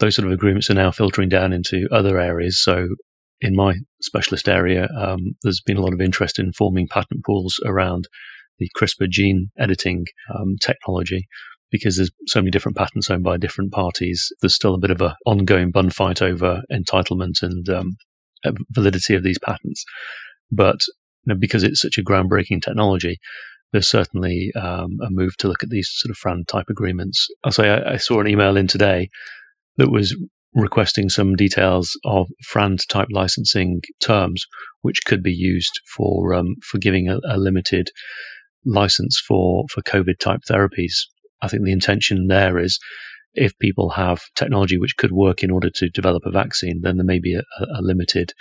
those 0.00 0.16
sort 0.16 0.26
of 0.26 0.32
agreements 0.32 0.70
are 0.70 0.74
now 0.74 0.90
filtering 0.90 1.28
down 1.28 1.52
into 1.52 1.88
other 1.90 2.18
areas. 2.18 2.60
So 2.60 2.88
in 3.40 3.54
my 3.54 3.76
specialist 4.02 4.48
area, 4.48 4.88
um, 4.96 5.36
there's 5.42 5.60
been 5.60 5.76
a 5.76 5.82
lot 5.82 5.92
of 5.92 6.00
interest 6.00 6.38
in 6.38 6.52
forming 6.52 6.88
patent 6.88 7.24
pools 7.24 7.60
around 7.64 8.08
the 8.58 8.68
CRISPR 8.76 9.08
gene 9.08 9.50
editing 9.58 10.06
um, 10.34 10.56
technology, 10.60 11.28
because 11.70 11.96
there's 11.96 12.10
so 12.26 12.40
many 12.40 12.50
different 12.50 12.76
patents 12.76 13.10
owned 13.10 13.24
by 13.24 13.36
different 13.36 13.72
parties. 13.72 14.32
There's 14.40 14.54
still 14.54 14.74
a 14.74 14.78
bit 14.78 14.90
of 14.90 15.00
an 15.00 15.12
ongoing 15.26 15.70
bun 15.70 15.90
fight 15.90 16.22
over 16.22 16.62
entitlement 16.72 17.42
and 17.42 17.68
um, 17.68 17.96
validity 18.70 19.14
of 19.14 19.22
these 19.22 19.38
patents. 19.38 19.84
But 20.50 20.80
you 21.24 21.34
know, 21.34 21.38
because 21.38 21.62
it's 21.62 21.82
such 21.82 21.98
a 21.98 22.02
groundbreaking 22.02 22.62
technology, 22.62 23.18
there's 23.72 23.88
certainly 23.88 24.50
um, 24.56 24.98
a 25.04 25.10
move 25.10 25.36
to 25.38 25.48
look 25.48 25.62
at 25.62 25.68
these 25.68 25.90
sort 25.92 26.10
of 26.10 26.16
FRAND 26.16 26.48
type 26.48 26.66
agreements. 26.70 27.28
I'll 27.44 27.52
say 27.52 27.70
I, 27.70 27.94
I, 27.94 27.96
saw 27.98 28.20
an 28.20 28.28
email 28.28 28.56
in 28.56 28.66
today 28.66 29.10
that 29.76 29.90
was 29.90 30.16
requesting 30.54 31.10
some 31.10 31.36
details 31.36 31.98
of 32.04 32.28
FRAND 32.46 32.88
type 32.88 33.08
licensing 33.10 33.82
terms, 34.00 34.46
which 34.80 35.04
could 35.04 35.22
be 35.22 35.32
used 35.32 35.80
for 35.96 36.32
um, 36.32 36.56
for 36.62 36.78
giving 36.78 37.08
a, 37.08 37.18
a 37.28 37.36
limited 37.36 37.90
license 38.64 39.20
for 39.20 39.64
for 39.70 39.82
COVID 39.82 40.18
type 40.18 40.40
therapies 40.48 40.94
I 41.42 41.48
think 41.48 41.64
the 41.64 41.72
intention 41.72 42.26
there 42.26 42.58
is 42.58 42.78
if 43.34 43.58
people 43.58 43.90
have 43.90 44.22
technology 44.34 44.78
which 44.78 44.96
could 44.96 45.12
work 45.12 45.42
in 45.42 45.50
order 45.50 45.70
to 45.70 45.90
develop 45.90 46.24
a 46.26 46.30
vaccine, 46.30 46.80
then 46.82 46.96
there 46.96 47.04
may 47.04 47.18
be 47.20 47.34
a, 47.34 47.42
a 47.60 47.82
limited 47.82 48.32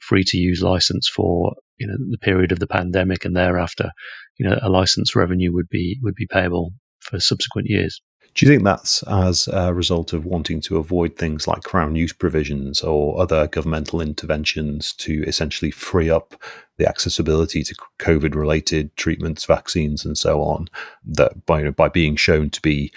free 0.00 0.24
to 0.24 0.38
use 0.38 0.62
license 0.62 1.08
for 1.08 1.54
you 1.78 1.86
know 1.86 1.96
the 2.10 2.18
period 2.18 2.52
of 2.52 2.58
the 2.58 2.66
pandemic 2.66 3.24
and 3.24 3.36
thereafter 3.36 3.90
you 4.38 4.48
know 4.48 4.58
a 4.62 4.68
license 4.68 5.14
revenue 5.14 5.52
would 5.52 5.68
be 5.68 5.98
would 6.02 6.14
be 6.14 6.26
payable 6.26 6.72
for 7.00 7.20
subsequent 7.20 7.68
years 7.68 8.00
do 8.34 8.46
you 8.46 8.52
think 8.52 8.64
that's 8.64 9.02
as 9.04 9.48
a 9.48 9.74
result 9.74 10.12
of 10.12 10.24
wanting 10.24 10.60
to 10.62 10.78
avoid 10.78 11.16
things 11.16 11.46
like 11.46 11.62
crown 11.62 11.96
use 11.96 12.12
provisions 12.12 12.82
or 12.82 13.20
other 13.20 13.46
governmental 13.48 14.00
interventions 14.00 14.92
to 14.94 15.24
essentially 15.24 15.70
free 15.70 16.08
up 16.10 16.40
the 16.76 16.88
accessibility 16.88 17.62
to 17.64 17.74
COVID 17.98 18.34
related 18.34 18.94
treatments, 18.96 19.44
vaccines, 19.44 20.04
and 20.04 20.16
so 20.16 20.40
on? 20.40 20.68
That 21.04 21.46
by, 21.46 21.68
by 21.70 21.88
being 21.88 22.16
shown 22.16 22.50
to 22.50 22.62
be 22.62 22.92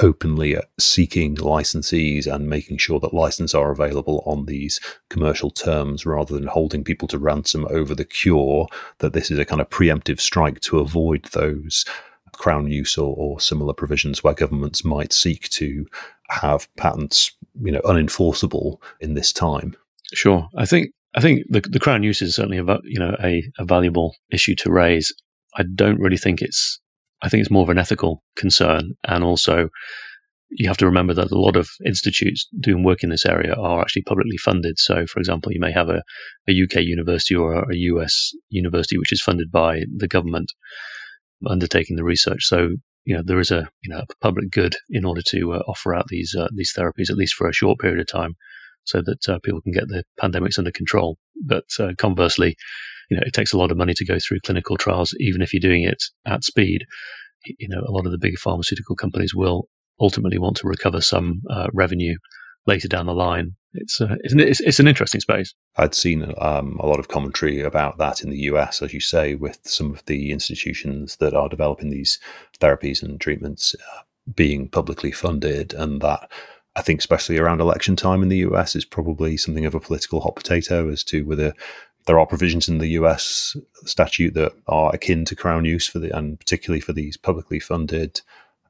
openly 0.00 0.56
seeking 0.78 1.36
licensees 1.36 2.26
and 2.26 2.48
making 2.48 2.78
sure 2.78 2.98
that 3.00 3.14
licenses 3.14 3.54
are 3.54 3.70
available 3.70 4.22
on 4.26 4.46
these 4.46 4.80
commercial 5.08 5.50
terms 5.50 6.04
rather 6.04 6.34
than 6.34 6.46
holding 6.46 6.82
people 6.82 7.06
to 7.08 7.18
ransom 7.18 7.66
over 7.70 7.94
the 7.94 8.04
cure, 8.04 8.66
that 8.98 9.12
this 9.12 9.30
is 9.30 9.38
a 9.38 9.44
kind 9.44 9.60
of 9.60 9.70
preemptive 9.70 10.20
strike 10.20 10.60
to 10.60 10.80
avoid 10.80 11.24
those 11.32 11.84
crown 12.38 12.70
use 12.70 12.96
or, 12.98 13.14
or 13.16 13.40
similar 13.40 13.72
provisions 13.72 14.22
where 14.22 14.34
governments 14.34 14.84
might 14.84 15.12
seek 15.12 15.48
to 15.50 15.86
have 16.30 16.68
patents, 16.76 17.30
you 17.62 17.72
know, 17.72 17.80
unenforceable 17.82 18.78
in 19.00 19.14
this 19.14 19.32
time. 19.32 19.76
Sure, 20.12 20.48
I 20.56 20.66
think 20.66 20.90
I 21.14 21.20
think 21.20 21.44
the, 21.48 21.60
the 21.60 21.80
crown 21.80 22.02
use 22.02 22.20
is 22.22 22.34
certainly 22.34 22.58
a 22.58 22.78
you 22.84 22.98
know 22.98 23.16
a, 23.22 23.44
a 23.58 23.64
valuable 23.64 24.14
issue 24.30 24.54
to 24.56 24.72
raise. 24.72 25.12
I 25.56 25.64
don't 25.74 26.00
really 26.00 26.16
think 26.16 26.42
it's 26.42 26.80
I 27.22 27.28
think 27.28 27.40
it's 27.40 27.50
more 27.50 27.62
of 27.62 27.70
an 27.70 27.78
ethical 27.78 28.22
concern, 28.36 28.92
and 29.04 29.24
also 29.24 29.70
you 30.50 30.68
have 30.68 30.76
to 30.76 30.86
remember 30.86 31.14
that 31.14 31.30
a 31.30 31.38
lot 31.38 31.56
of 31.56 31.68
institutes 31.84 32.46
doing 32.60 32.84
work 32.84 33.02
in 33.02 33.10
this 33.10 33.26
area 33.26 33.54
are 33.54 33.80
actually 33.80 34.02
publicly 34.02 34.36
funded. 34.36 34.78
So, 34.78 35.06
for 35.06 35.18
example, 35.18 35.52
you 35.52 35.58
may 35.58 35.72
have 35.72 35.88
a, 35.88 36.02
a 36.48 36.62
UK 36.62 36.82
university 36.82 37.34
or 37.34 37.54
a 37.54 37.74
US 37.74 38.32
university 38.50 38.96
which 38.98 39.12
is 39.12 39.20
funded 39.20 39.50
by 39.50 39.82
the 39.96 40.06
government 40.06 40.52
undertaking 41.48 41.96
the 41.96 42.04
research. 42.04 42.44
So, 42.44 42.70
you 43.04 43.14
know, 43.14 43.22
there 43.24 43.40
is 43.40 43.50
a 43.50 43.68
you 43.82 43.90
know 43.90 43.98
a 43.98 44.06
public 44.20 44.50
good 44.50 44.76
in 44.90 45.04
order 45.04 45.22
to 45.28 45.52
uh, 45.54 45.62
offer 45.68 45.94
out 45.94 46.06
these 46.08 46.34
uh, 46.38 46.48
these 46.54 46.72
therapies 46.76 47.10
at 47.10 47.16
least 47.16 47.34
for 47.34 47.48
a 47.48 47.52
short 47.52 47.78
period 47.78 48.00
of 48.00 48.06
time, 48.06 48.34
so 48.84 49.02
that 49.02 49.28
uh, 49.28 49.38
people 49.42 49.60
can 49.60 49.72
get 49.72 49.88
the 49.88 50.04
pandemics 50.20 50.58
under 50.58 50.70
control. 50.70 51.18
But 51.44 51.64
uh, 51.78 51.92
conversely, 51.98 52.56
you 53.10 53.16
know, 53.16 53.22
it 53.26 53.32
takes 53.32 53.52
a 53.52 53.58
lot 53.58 53.70
of 53.70 53.76
money 53.76 53.94
to 53.94 54.04
go 54.04 54.18
through 54.18 54.40
clinical 54.44 54.76
trials, 54.76 55.14
even 55.20 55.42
if 55.42 55.52
you're 55.52 55.60
doing 55.60 55.84
it 55.84 56.02
at 56.26 56.44
speed. 56.44 56.84
You 57.58 57.68
know, 57.68 57.80
a 57.86 57.92
lot 57.92 58.06
of 58.06 58.12
the 58.12 58.18
bigger 58.18 58.38
pharmaceutical 58.38 58.96
companies 58.96 59.34
will 59.34 59.68
ultimately 60.00 60.38
want 60.38 60.56
to 60.56 60.68
recover 60.68 61.00
some 61.00 61.42
uh, 61.50 61.68
revenue 61.72 62.16
later 62.66 62.88
down 62.88 63.06
the 63.06 63.12
line. 63.12 63.52
It's, 63.74 64.00
uh, 64.00 64.16
it's, 64.20 64.60
it's 64.60 64.80
an 64.80 64.88
interesting 64.88 65.20
space. 65.20 65.54
I'd 65.76 65.94
seen 65.94 66.32
um, 66.38 66.78
a 66.80 66.86
lot 66.86 67.00
of 67.00 67.08
commentary 67.08 67.60
about 67.60 67.98
that 67.98 68.22
in 68.22 68.30
the 68.30 68.38
US, 68.42 68.82
as 68.82 68.94
you 68.94 69.00
say, 69.00 69.34
with 69.34 69.58
some 69.64 69.92
of 69.92 70.04
the 70.06 70.30
institutions 70.30 71.16
that 71.16 71.34
are 71.34 71.48
developing 71.48 71.90
these 71.90 72.18
therapies 72.60 73.02
and 73.02 73.20
treatments 73.20 73.74
uh, 73.74 74.02
being 74.34 74.68
publicly 74.68 75.12
funded, 75.12 75.74
and 75.74 76.00
that 76.00 76.30
I 76.76 76.82
think, 76.82 77.00
especially 77.00 77.38
around 77.38 77.60
election 77.60 77.96
time 77.96 78.22
in 78.22 78.28
the 78.28 78.38
US, 78.38 78.74
is 78.74 78.84
probably 78.84 79.36
something 79.36 79.66
of 79.66 79.74
a 79.74 79.80
political 79.80 80.20
hot 80.20 80.36
potato 80.36 80.90
as 80.90 81.04
to 81.04 81.24
whether 81.24 81.52
there 82.06 82.18
are 82.18 82.26
provisions 82.26 82.68
in 82.68 82.78
the 82.78 82.88
US 82.88 83.56
statute 83.84 84.34
that 84.34 84.52
are 84.66 84.94
akin 84.94 85.24
to 85.26 85.36
crown 85.36 85.64
use 85.64 85.86
for 85.86 85.98
the, 85.98 86.16
and 86.16 86.38
particularly 86.38 86.80
for 86.80 86.92
these 86.92 87.16
publicly 87.16 87.58
funded 87.58 88.20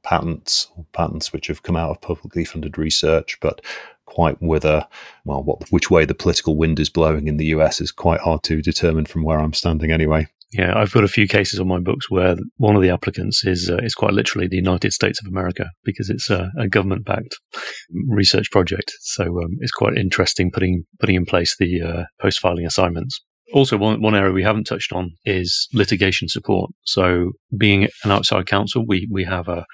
patents 0.04 0.68
or 0.76 0.86
patents 0.92 1.32
which 1.32 1.48
have 1.48 1.62
come 1.62 1.76
out 1.76 1.90
of 1.90 2.00
publicly 2.00 2.44
funded 2.44 2.78
research, 2.78 3.38
but 3.40 3.60
quite 4.06 4.40
whether, 4.40 4.86
well, 5.24 5.42
what 5.42 5.62
which 5.70 5.90
way 5.90 6.04
the 6.04 6.14
political 6.14 6.56
wind 6.56 6.78
is 6.78 6.90
blowing 6.90 7.26
in 7.26 7.36
the 7.36 7.46
US 7.46 7.80
is 7.80 7.90
quite 7.90 8.20
hard 8.20 8.42
to 8.44 8.62
determine 8.62 9.06
from 9.06 9.24
where 9.24 9.40
I'm 9.40 9.54
standing 9.54 9.90
anyway. 9.90 10.28
Yeah, 10.52 10.72
I've 10.76 10.92
got 10.92 11.02
a 11.02 11.08
few 11.08 11.26
cases 11.26 11.58
on 11.58 11.66
my 11.66 11.80
books 11.80 12.08
where 12.08 12.36
one 12.58 12.76
of 12.76 12.82
the 12.82 12.90
applicants 12.90 13.44
is 13.44 13.68
uh, 13.68 13.78
is 13.78 13.94
quite 13.94 14.12
literally 14.12 14.46
the 14.46 14.56
United 14.56 14.92
States 14.92 15.20
of 15.20 15.26
America 15.26 15.66
because 15.82 16.08
it's 16.08 16.30
a, 16.30 16.52
a 16.56 16.68
government 16.68 17.04
backed 17.04 17.36
research 18.06 18.52
project. 18.52 18.92
So 19.00 19.24
um, 19.24 19.56
it's 19.60 19.72
quite 19.72 19.96
interesting 19.96 20.52
putting 20.52 20.84
putting 21.00 21.16
in 21.16 21.24
place 21.24 21.56
the 21.58 21.82
uh, 21.82 22.04
post 22.20 22.38
filing 22.38 22.66
assignments. 22.66 23.20
Also, 23.54 23.76
one, 23.76 24.02
one 24.02 24.16
area 24.16 24.32
we 24.32 24.42
haven't 24.42 24.64
touched 24.64 24.92
on 24.92 25.12
is 25.24 25.68
litigation 25.72 26.26
support. 26.26 26.72
So, 26.82 27.30
being 27.56 27.84
an 28.02 28.10
outside 28.10 28.46
counsel, 28.46 28.84
we, 28.84 29.08
we 29.12 29.22
have 29.24 29.46
a, 29.46 29.64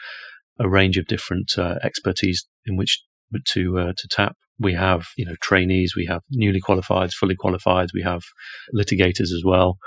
a 0.59 0.69
range 0.69 0.99
of 0.99 1.07
different 1.07 1.53
uh, 1.57 1.77
expertise 1.83 2.47
in 2.67 2.77
which 2.77 3.03
to 3.47 3.79
uh, 3.79 3.93
to 3.97 4.09
tap. 4.11 4.37
We 4.59 4.75
have 4.75 5.07
you 5.17 5.25
know 5.25 5.35
trainees, 5.41 5.95
we 5.97 6.05
have 6.07 6.21
newly 6.31 6.61
qualified, 6.61 7.13
fully 7.13 7.35
qualified, 7.35 7.89
we 7.95 8.03
have 8.03 8.21
litigators 8.75 9.33
as 9.33 9.43
well. 9.47 9.79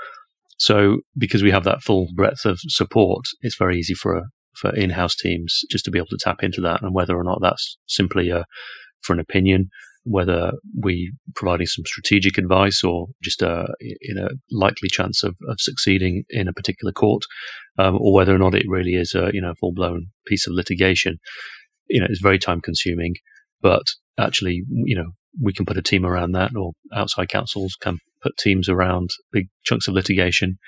So, 0.58 0.98
because 1.16 1.44
we 1.44 1.52
have 1.52 1.64
that 1.64 1.82
full 1.82 2.08
breadth 2.16 2.44
of 2.44 2.58
support, 2.66 3.24
it's 3.42 3.56
very 3.56 3.78
easy 3.78 3.94
for 3.94 4.24
for 4.56 4.74
in-house 4.74 5.14
teams 5.14 5.60
just 5.70 5.84
to 5.84 5.92
be 5.92 5.98
able 5.98 6.08
to 6.08 6.18
tap 6.20 6.42
into 6.42 6.60
that, 6.62 6.82
and 6.82 6.92
whether 6.92 7.16
or 7.16 7.22
not 7.22 7.38
that's 7.40 7.78
simply 7.86 8.30
a, 8.30 8.44
for 9.02 9.12
an 9.12 9.20
opinion 9.20 9.68
whether 10.04 10.52
we 10.80 11.12
providing 11.34 11.66
some 11.66 11.84
strategic 11.86 12.38
advice 12.38 12.84
or 12.84 13.08
just 13.22 13.42
a, 13.42 13.66
in 13.80 14.18
a 14.18 14.28
likely 14.50 14.88
chance 14.88 15.22
of, 15.22 15.36
of 15.48 15.56
succeeding 15.58 16.24
in 16.28 16.46
a 16.46 16.52
particular 16.52 16.92
court, 16.92 17.24
um, 17.78 17.96
or 18.00 18.12
whether 18.12 18.34
or 18.34 18.38
not 18.38 18.54
it 18.54 18.66
really 18.68 18.94
is 18.94 19.14
a 19.14 19.30
you 19.32 19.40
know 19.40 19.54
full 19.58 19.72
blown 19.72 20.08
piece 20.26 20.46
of 20.46 20.54
litigation. 20.54 21.18
You 21.88 22.00
know, 22.00 22.06
it's 22.08 22.20
very 22.20 22.38
time 22.38 22.60
consuming, 22.60 23.14
but 23.60 23.82
actually, 24.18 24.62
you 24.70 24.96
know, 24.96 25.10
we 25.42 25.52
can 25.52 25.66
put 25.66 25.78
a 25.78 25.82
team 25.82 26.04
around 26.04 26.32
that, 26.32 26.54
or 26.56 26.72
outside 26.94 27.28
counsels 27.28 27.76
can 27.80 27.98
put 28.22 28.36
teams 28.36 28.68
around 28.68 29.10
big 29.32 29.48
chunks 29.64 29.88
of 29.88 29.94
litigation, 29.94 30.58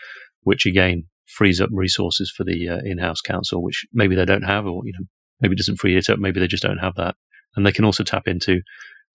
which 0.43 0.67
again 0.67 1.05
frees 1.27 1.61
up 1.61 1.69
resources 1.73 2.33
for 2.35 2.45
the 2.45 2.69
uh, 2.69 2.79
in-house 2.85 3.21
counsel, 3.21 3.63
which 3.63 3.85
maybe 3.93 4.15
they 4.15 4.25
don't 4.25 4.45
have, 4.45 4.67
or 4.67 4.83
you 4.85 4.93
know, 4.93 5.05
maybe 5.41 5.57
doesn't 5.57 5.77
free 5.77 5.97
it 5.97 6.09
up, 6.09 6.19
maybe 6.19 6.41
they 6.41 6.47
just 6.47 6.63
don't 6.63 6.79
have 6.79 6.95
that, 6.97 7.17
and 7.55 7.67
they 7.67 7.73
can 7.73 7.85
also 7.85 8.03
tap 8.03 8.27
into 8.27 8.61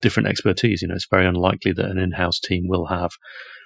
different 0.02 0.30
expertise. 0.30 0.82
You 0.82 0.90
know, 0.90 0.96
it's 0.96 1.08
very 1.10 1.26
unlikely 1.26 1.74
that 1.74 1.90
an 1.90 1.98
in-house 1.98 2.40
team 2.40 2.68
will 2.68 2.88
have 2.88 3.12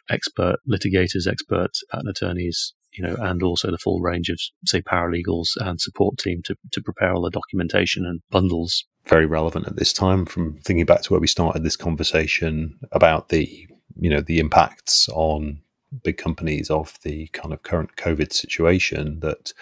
expert 0.10 0.58
litigators, 0.69 1.28
expert 1.28 1.71
patent 1.91 2.10
attorneys, 2.10 2.74
you 2.93 3.04
know, 3.04 3.15
and 3.19 3.43
also 3.43 3.71
the 3.71 3.78
full 3.78 4.00
range 4.02 4.30
of, 4.30 4.39
say, 4.65 4.82
paralegals 4.82 5.50
and 5.58 5.82
support 5.82 6.17
team 6.17 6.41
to, 6.45 6.56
to 6.71 6.82
prepare 6.82 7.13
all 7.13 7.21
the 7.21 7.30
documentation 7.30 8.06
and 8.06 8.21
bundles. 8.30 8.86
Very 9.06 9.26
relevant 9.26 9.67
at 9.67 9.76
this 9.76 9.93
time 9.93 10.26
from 10.26 10.60
thinking 10.63 10.86
back 10.86 11.02
to 11.04 11.13
where 11.13 11.19
we 11.19 11.28
started 11.28 11.63
this 11.63 11.76
conversation 11.76 12.80
about 12.91 13.30
the, 13.30 13.67
you 14.00 14.10
know, 14.10 14.21
the 14.21 14.39
impacts 14.39 15.10
on 15.10 15.62
big 16.04 16.17
companies 16.17 16.69
of 16.69 16.98
the 17.04 17.28
kind 17.28 17.54
of 17.54 17.63
current 17.63 17.95
COVID 17.95 18.34
situation 18.34 19.19
that 19.21 19.54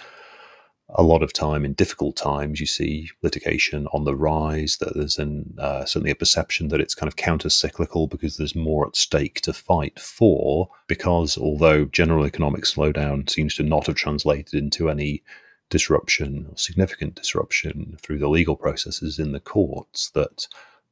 a 0.95 1.03
lot 1.03 1.23
of 1.23 1.33
time 1.33 1.65
in 1.65 1.73
difficult 1.73 2.15
times, 2.15 2.59
you 2.59 2.65
see 2.65 3.09
litigation 3.21 3.87
on 3.87 4.03
the 4.03 4.15
rise. 4.15 4.77
That 4.77 4.95
there's 4.95 5.17
an, 5.17 5.55
uh, 5.57 5.85
certainly 5.85 6.11
a 6.11 6.15
perception 6.15 6.67
that 6.69 6.79
it's 6.79 6.95
kind 6.95 7.07
of 7.07 7.15
counter 7.15 7.49
cyclical 7.49 8.07
because 8.07 8.37
there's 8.37 8.55
more 8.55 8.87
at 8.87 8.95
stake 8.95 9.41
to 9.41 9.53
fight 9.53 9.99
for. 9.99 10.69
Because 10.87 11.37
although 11.37 11.85
general 11.85 12.25
economic 12.25 12.63
slowdown 12.63 13.29
seems 13.29 13.55
to 13.55 13.63
not 13.63 13.87
have 13.87 13.95
translated 13.95 14.53
into 14.53 14.89
any 14.89 15.23
disruption 15.69 16.47
or 16.49 16.57
significant 16.57 17.15
disruption 17.15 17.97
through 18.01 18.19
the 18.19 18.29
legal 18.29 18.55
processes 18.55 19.17
in 19.17 19.31
the 19.31 19.39
courts, 19.39 20.11
that 20.11 20.47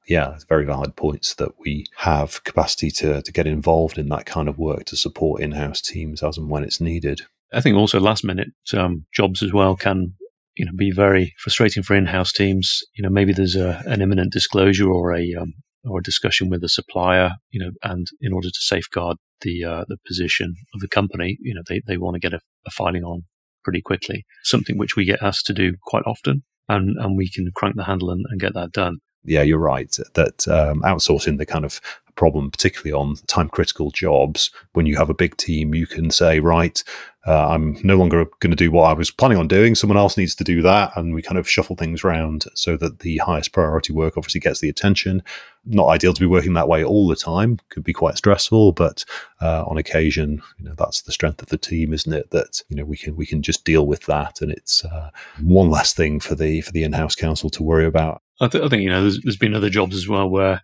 yeah, 0.08 0.34
it's 0.34 0.44
very 0.46 0.66
valid 0.66 0.96
points 0.96 1.36
that 1.36 1.60
we 1.60 1.86
have 1.98 2.44
capacity 2.44 2.90
to 2.92 3.22
to 3.22 3.32
get 3.32 3.48
involved 3.48 3.98
in 3.98 4.10
that 4.10 4.26
kind 4.26 4.50
of 4.50 4.58
work 4.58 4.86
to 4.86 4.96
support 4.96 5.42
in-house 5.42 5.82
teams 5.82 6.24
as 6.24 6.38
and 6.38 6.50
when 6.50 6.64
it's 6.64 6.82
needed. 6.82 7.22
I 7.54 7.62
think 7.62 7.76
also 7.76 8.00
last 8.00 8.24
minute 8.24 8.50
um, 8.74 9.06
jobs 9.14 9.44
as 9.44 9.54
well 9.54 9.76
can 9.76 10.14
you 10.56 10.66
know 10.66 10.72
be 10.76 10.92
very 10.92 11.34
frustrating 11.40 11.84
for 11.84 11.96
in-house 11.96 12.32
teams. 12.32 12.82
You 12.96 13.04
know, 13.04 13.10
maybe 13.10 13.34
there's 13.34 13.56
a, 13.56 13.82
an 13.86 14.02
imminent 14.02 14.34
disclosure 14.34 14.90
or 14.90 15.14
a 15.14 15.36
um, 15.36 15.54
or 15.84 16.00
a 16.00 16.04
discussion 16.04 16.50
with 16.50 16.62
the 16.62 16.70
supplier. 16.70 17.32
You 17.52 17.64
know, 17.64 17.72
and 17.84 18.08
in 18.22 18.34
order 18.34 18.50
to 18.50 18.60
safeguard 18.60 19.18
the 19.42 19.64
uh, 19.64 19.86
the 19.88 19.98
position 20.06 20.56
of 20.74 20.82
the 20.82 20.88
company, 20.88 21.38
you 21.42 21.54
know, 21.54 21.64
they 21.68 21.82
they 21.88 21.98
want 21.98 22.16
to 22.16 22.20
get 22.20 22.34
a, 22.34 22.40
a 22.66 22.72
filing 22.72 23.04
on 23.04 23.24
pretty 23.64 23.82
quickly. 23.82 24.26
Something 24.44 24.78
which 24.78 24.96
we 24.96 25.06
get 25.06 25.22
asked 25.22 25.46
to 25.48 25.54
do 25.54 25.74
quite 25.86 26.04
often, 26.06 26.44
and 26.68 26.98
and 26.98 27.18
we 27.18 27.30
can 27.30 27.52
crank 27.56 27.76
the 27.76 27.86
handle 27.86 28.12
and, 28.12 28.26
and 28.30 28.40
get 28.40 28.54
that 28.54 28.72
done 28.72 29.00
yeah, 29.24 29.42
you're 29.44 29.60
right 29.60 29.96
that 30.16 30.48
um, 30.48 30.82
outsourcing 30.82 31.38
the 31.38 31.46
kind 31.46 31.66
of 31.66 31.80
problem, 32.22 32.52
particularly 32.52 32.94
on 32.94 33.16
time 33.26 33.50
critical 33.50 33.90
jobs, 33.90 34.52
when 34.74 34.86
you 34.86 34.96
have 34.96 35.10
a 35.10 35.22
big 35.24 35.36
team, 35.38 35.74
you 35.74 35.88
can 35.88 36.12
say, 36.12 36.40
right, 36.40 36.84
uh, 37.26 37.48
I'm 37.50 37.80
no 37.84 37.96
longer 37.96 38.26
going 38.42 38.52
to 38.52 38.56
do 38.56 38.70
what 38.70 38.84
I 38.84 38.94
was 38.94 39.10
planning 39.10 39.40
on 39.40 39.48
doing. 39.48 39.74
Someone 39.74 39.98
else 39.98 40.18
needs 40.18 40.36
to 40.36 40.44
do 40.44 40.62
that. 40.62 40.96
And 40.96 41.16
we 41.16 41.24
kind 41.24 41.40
of 41.40 41.50
shuffle 41.50 41.76
things 41.76 42.04
around 42.04 42.46
so 42.54 42.78
that 42.78 43.00
the 43.00 43.18
highest 43.18 43.54
priority 43.54 43.92
work 43.92 44.18
obviously 44.18 44.40
gets 44.40 44.60
the 44.60 44.70
attention. 44.70 45.24
Not 45.66 45.88
ideal 45.88 46.14
to 46.14 46.20
be 46.20 46.28
working 46.28 46.54
that 46.54 46.68
way 46.68 46.84
all 46.84 47.08
the 47.08 47.16
time, 47.16 47.58
could 47.70 47.84
be 47.84 47.94
quite 47.94 48.18
stressful, 48.18 48.74
but 48.74 49.04
uh, 49.42 49.64
on 49.66 49.80
occasion, 49.80 50.44
you 50.60 50.66
know, 50.66 50.76
that's 50.78 51.02
the 51.02 51.12
strength 51.12 51.42
of 51.42 51.50
the 51.50 51.58
team, 51.58 51.92
isn't 51.92 52.14
it? 52.14 52.30
That, 52.30 52.62
you 52.70 52.76
know, 52.76 52.86
we 52.86 52.98
can, 52.98 53.16
we 53.16 53.26
can 53.26 53.42
just 53.42 53.66
deal 53.66 53.88
with 53.88 54.06
that. 54.06 54.42
And 54.42 54.52
it's 54.52 54.86
uh, 54.86 55.10
one 55.42 55.72
less 55.72 55.92
thing 55.92 56.20
for 56.20 56.36
the, 56.36 56.62
for 56.62 56.72
the 56.72 56.84
in-house 56.84 57.16
counsel 57.16 57.50
to 57.50 57.64
worry 57.64 57.88
about. 57.88 58.22
I, 58.40 58.48
th- 58.48 58.64
I 58.64 58.70
think, 58.70 58.84
you 58.84 58.92
know, 58.92 59.02
there's, 59.02 59.20
there's 59.22 59.38
been 59.38 59.56
other 59.56 59.72
jobs 59.72 59.96
as 59.96 60.08
well 60.08 60.30
where, 60.30 60.62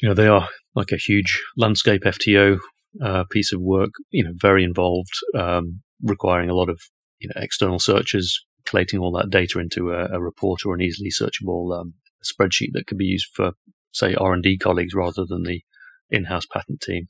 you 0.00 0.08
know, 0.08 0.14
they 0.14 0.26
are 0.26 0.48
like 0.74 0.92
a 0.92 0.96
huge 0.96 1.42
landscape 1.56 2.02
FTO 2.02 2.58
uh, 3.02 3.24
piece 3.30 3.52
of 3.52 3.60
work, 3.60 3.90
you 4.10 4.24
know, 4.24 4.32
very 4.34 4.64
involved, 4.64 5.12
um, 5.34 5.80
requiring 6.02 6.50
a 6.50 6.54
lot 6.54 6.68
of 6.68 6.80
you 7.18 7.28
know 7.28 7.40
external 7.42 7.78
searchers 7.78 8.44
collating 8.66 8.98
all 8.98 9.12
that 9.12 9.30
data 9.30 9.58
into 9.58 9.92
a, 9.92 10.06
a 10.12 10.20
report 10.20 10.66
or 10.66 10.74
an 10.74 10.80
easily 10.80 11.10
searchable 11.10 11.78
um, 11.78 11.94
spreadsheet 12.24 12.70
that 12.72 12.86
could 12.86 12.98
be 12.98 13.04
used 13.04 13.28
for, 13.32 13.52
say, 13.92 14.14
R 14.14 14.32
and 14.32 14.42
D 14.42 14.58
colleagues 14.58 14.94
rather 14.94 15.24
than 15.24 15.44
the 15.44 15.62
in-house 16.10 16.46
patent 16.52 16.80
team. 16.80 17.06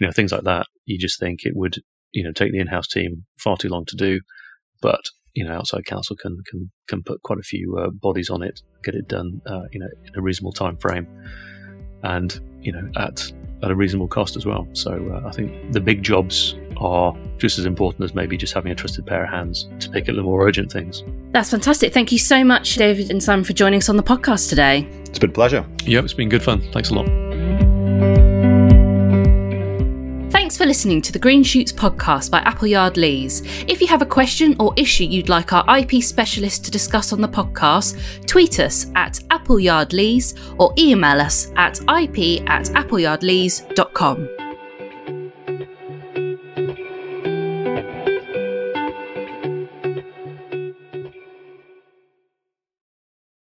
You 0.00 0.06
know, 0.06 0.12
things 0.12 0.32
like 0.32 0.42
that. 0.42 0.66
You 0.84 0.98
just 0.98 1.18
think 1.18 1.40
it 1.44 1.52
would, 1.54 1.76
you 2.12 2.22
know, 2.22 2.32
take 2.32 2.52
the 2.52 2.58
in-house 2.58 2.88
team 2.88 3.24
far 3.38 3.56
too 3.56 3.68
long 3.68 3.84
to 3.86 3.96
do, 3.96 4.20
but 4.82 5.00
you 5.34 5.44
know, 5.44 5.52
outside 5.52 5.84
counsel 5.84 6.16
can 6.16 6.38
can 6.50 6.70
can 6.88 7.02
put 7.02 7.22
quite 7.22 7.38
a 7.38 7.42
few 7.42 7.76
uh, 7.78 7.90
bodies 7.90 8.30
on 8.30 8.42
it, 8.42 8.60
get 8.82 8.94
it 8.94 9.06
done, 9.06 9.40
uh, 9.46 9.64
you 9.70 9.78
know, 9.78 9.88
in 10.04 10.18
a 10.18 10.22
reasonable 10.22 10.52
time 10.52 10.78
frame, 10.78 11.06
and 12.06 12.40
you 12.62 12.72
know, 12.72 12.88
at 12.96 13.32
at 13.62 13.70
a 13.70 13.74
reasonable 13.74 14.08
cost 14.08 14.36
as 14.36 14.44
well. 14.44 14.66
So 14.72 14.92
uh, 14.92 15.26
I 15.26 15.32
think 15.32 15.72
the 15.72 15.80
big 15.80 16.02
jobs 16.02 16.54
are 16.78 17.16
just 17.38 17.58
as 17.58 17.64
important 17.64 18.04
as 18.04 18.14
maybe 18.14 18.36
just 18.36 18.52
having 18.52 18.70
a 18.70 18.74
trusted 18.74 19.06
pair 19.06 19.24
of 19.24 19.30
hands 19.30 19.68
to 19.80 19.88
pick 19.88 20.08
up 20.08 20.16
the 20.16 20.22
more 20.22 20.46
urgent 20.46 20.70
things. 20.70 21.02
That's 21.32 21.50
fantastic. 21.50 21.92
Thank 21.92 22.12
you 22.12 22.18
so 22.18 22.44
much, 22.44 22.74
David 22.74 23.10
and 23.10 23.22
Simon, 23.22 23.44
for 23.44 23.54
joining 23.54 23.78
us 23.78 23.88
on 23.88 23.96
the 23.96 24.02
podcast 24.02 24.50
today. 24.50 24.86
It's 25.06 25.18
been 25.18 25.30
a 25.30 25.32
pleasure. 25.32 25.66
Yep, 25.84 26.04
it's 26.04 26.14
been 26.14 26.28
good 26.28 26.42
fun. 26.42 26.60
Thanks 26.72 26.90
a 26.90 26.94
lot. 26.94 28.35
Thanks 30.46 30.58
for 30.58 30.64
listening 30.64 31.02
to 31.02 31.10
the 31.10 31.18
Green 31.18 31.42
Shoots 31.42 31.72
podcast 31.72 32.30
by 32.30 32.38
Appleyard 32.38 32.96
Lees. 32.96 33.42
If 33.66 33.80
you 33.80 33.88
have 33.88 34.00
a 34.00 34.06
question 34.06 34.54
or 34.60 34.72
issue 34.76 35.02
you'd 35.02 35.28
like 35.28 35.52
our 35.52 35.64
IP 35.76 36.00
specialist 36.00 36.64
to 36.64 36.70
discuss 36.70 37.12
on 37.12 37.20
the 37.20 37.26
podcast, 37.26 37.98
tweet 38.28 38.60
us 38.60 38.86
at 38.94 39.18
Appleyard 39.32 39.92
Lees 39.92 40.36
or 40.56 40.72
email 40.78 41.20
us 41.20 41.50
at 41.56 41.80
ip 41.80 42.48
at 42.48 42.66
appleyardlees.com. 42.66 44.35